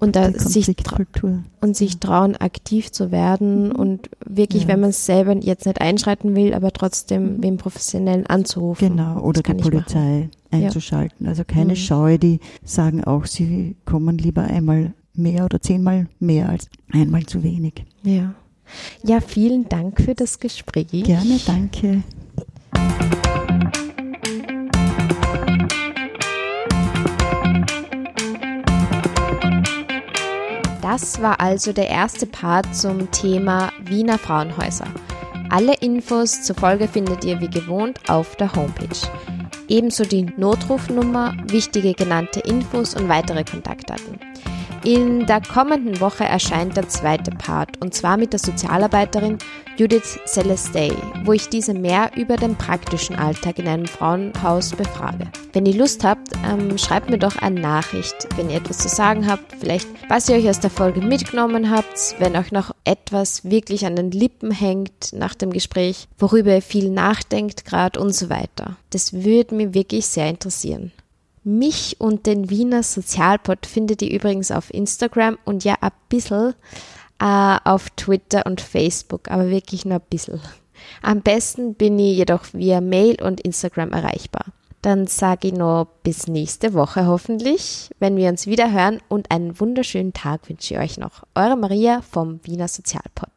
und 0.03 0.17
da 0.17 0.33
sich, 0.33 0.69
und 1.61 1.77
sich 1.77 2.01
trauen, 2.01 2.35
aktiv 2.35 2.91
zu 2.91 3.13
werden 3.13 3.69
mhm. 3.69 3.77
und 3.77 4.11
wirklich, 4.27 4.63
ja. 4.63 4.69
wenn 4.71 4.81
man 4.81 4.91
es 4.91 5.07
selber 5.07 5.33
jetzt 5.37 5.65
nicht 5.65 5.81
einschreiten 5.81 6.35
will, 6.35 6.55
aber 6.55 6.73
trotzdem 6.73 7.37
mhm. 7.37 7.43
wem 7.45 7.57
Professionellen 7.57 8.27
anzurufen. 8.27 8.97
Genau, 8.97 9.21
oder 9.21 9.43
die 9.43 9.55
Polizei 9.55 10.29
einzuschalten. 10.51 11.27
Ja. 11.27 11.31
Also 11.31 11.45
keine 11.45 11.75
mhm. 11.75 11.77
Scheu, 11.77 12.19
die 12.19 12.41
sagen 12.65 13.05
auch, 13.05 13.27
sie 13.27 13.77
kommen 13.85 14.19
lieber 14.19 14.43
einmal 14.43 14.93
mehr 15.15 15.45
oder 15.45 15.61
zehnmal 15.61 16.09
mehr 16.19 16.49
als 16.49 16.69
einmal 16.93 17.25
zu 17.25 17.45
wenig. 17.45 17.85
Ja. 18.03 18.35
Ja, 19.05 19.21
vielen 19.21 19.69
Dank 19.69 20.01
für 20.01 20.17
das 20.17 20.41
Gespräch. 20.41 20.91
Gerne, 20.91 21.39
danke. 21.47 22.03
Das 30.93 31.23
war 31.23 31.41
also 31.41 31.73
der 31.73 31.89
erste 31.89 32.27
Part 32.27 32.77
zum 32.77 33.11
Thema 33.13 33.73
Wiener 33.83 34.19
Frauenhäuser. 34.19 34.85
Alle 35.49 35.73
Infos 35.77 36.43
zur 36.43 36.55
Folge 36.55 36.87
findet 36.87 37.25
ihr 37.25 37.41
wie 37.41 37.49
gewohnt 37.49 37.99
auf 38.11 38.37
der 38.37 38.55
Homepage. 38.55 39.09
Ebenso 39.69 40.05
die 40.05 40.27
Notrufnummer, 40.37 41.35
wichtige 41.47 41.95
genannte 41.95 42.41
Infos 42.41 42.95
und 42.95 43.09
weitere 43.09 43.43
Kontaktdaten. 43.43 44.21
In 44.85 45.25
der 45.25 45.41
kommenden 45.41 45.99
Woche 45.99 46.25
erscheint 46.25 46.77
der 46.77 46.87
zweite 46.91 47.31
Part 47.31 47.81
und 47.81 47.95
zwar 47.95 48.19
mit 48.19 48.35
der 48.35 48.41
Sozialarbeiterin 48.41 49.39
Judith 49.79 50.19
Celestay, 50.27 50.93
wo 51.25 51.33
ich 51.33 51.49
diese 51.49 51.73
mehr 51.73 52.11
über 52.15 52.37
den 52.37 52.57
praktischen 52.57 53.17
Alltag 53.17 53.59
in 53.59 53.67
einem 53.67 53.87
Frauenhaus 53.87 54.73
befrage. 54.73 55.27
Wenn 55.55 55.65
ihr 55.65 55.75
Lust 55.75 56.05
habt, 56.05 56.29
ähm, 56.47 56.77
schreibt 56.77 57.09
mir 57.09 57.19
doch 57.19 57.37
eine 57.37 57.59
Nachricht, 57.59 58.29
wenn 58.37 58.51
ihr 58.51 58.57
etwas 58.57 58.79
zu 58.79 58.89
sagen 58.89 59.27
habt, 59.27 59.45
vielleicht 59.59 59.89
was 60.09 60.29
ihr 60.29 60.37
euch 60.37 60.49
aus 60.49 60.61
der 60.61 60.71
Folge 60.71 61.01
mitgenommen 61.01 61.71
habt, 61.71 62.17
wenn 62.19 62.37
euch 62.37 62.53
noch 62.53 62.75
etwas 62.85 63.45
wirklich 63.45 63.87
an 63.87 63.97
den 63.97 64.11
Lippen 64.11 64.51
hängt 64.51 65.13
nach 65.15 65.35
dem 65.35 65.51
Gespräch, 65.51 66.07
worüber 66.19 66.55
ihr 66.55 66.63
viel 66.63 66.91
nachdenkt 66.91 67.65
gerade 67.65 67.99
und 67.99 68.15
so 68.15 68.29
weiter. 68.29 68.77
Das 68.91 69.13
würde 69.25 69.55
mich 69.55 69.73
wirklich 69.73 70.07
sehr 70.07 70.29
interessieren. 70.29 70.93
Mich 71.45 71.97
und 71.99 72.27
den 72.27 72.51
Wiener 72.51 72.83
Sozialpod 72.83 73.67
findet 73.67 74.03
ihr 74.03 74.13
übrigens 74.13 74.51
auf 74.51 74.73
Instagram 74.73 75.39
und 75.45 75.65
ja 75.65 75.75
ein 75.81 75.91
bisschen 76.09 76.55
äh, 77.23 77.59
auf 77.65 77.89
Twitter 77.91 78.45
und 78.47 78.61
Facebook, 78.61 79.31
aber 79.31 79.49
wirklich 79.49 79.85
nur 79.85 79.97
ein 79.97 80.07
bisschen. 80.11 80.41
Am 81.01 81.21
besten 81.23 81.75
bin 81.75 81.99
ich 81.99 82.17
jedoch 82.17 82.45
via 82.53 82.81
Mail 82.81 83.23
und 83.23 83.41
Instagram 83.41 83.93
erreichbar. 83.93 84.47
Dann 84.83 85.07
sage 85.07 85.49
ich 85.49 85.55
noch 85.55 85.87
bis 86.03 86.27
nächste 86.27 86.75
Woche 86.75 87.07
hoffentlich, 87.07 87.91
wenn 88.01 88.17
wir 88.17 88.29
uns 88.29 88.49
wieder 88.49 88.73
hören 88.73 88.99
und 89.09 89.31
einen 89.31 89.61
wunderschönen 89.61 90.13
Tag 90.13 90.49
wünsche 90.49 90.75
ich 90.75 90.81
euch 90.81 90.99
noch. 90.99 91.23
Eure 91.37 91.57
Maria 91.57 92.03
vom 92.03 92.41
Wiener 92.45 92.67
Sozialpod. 92.67 93.31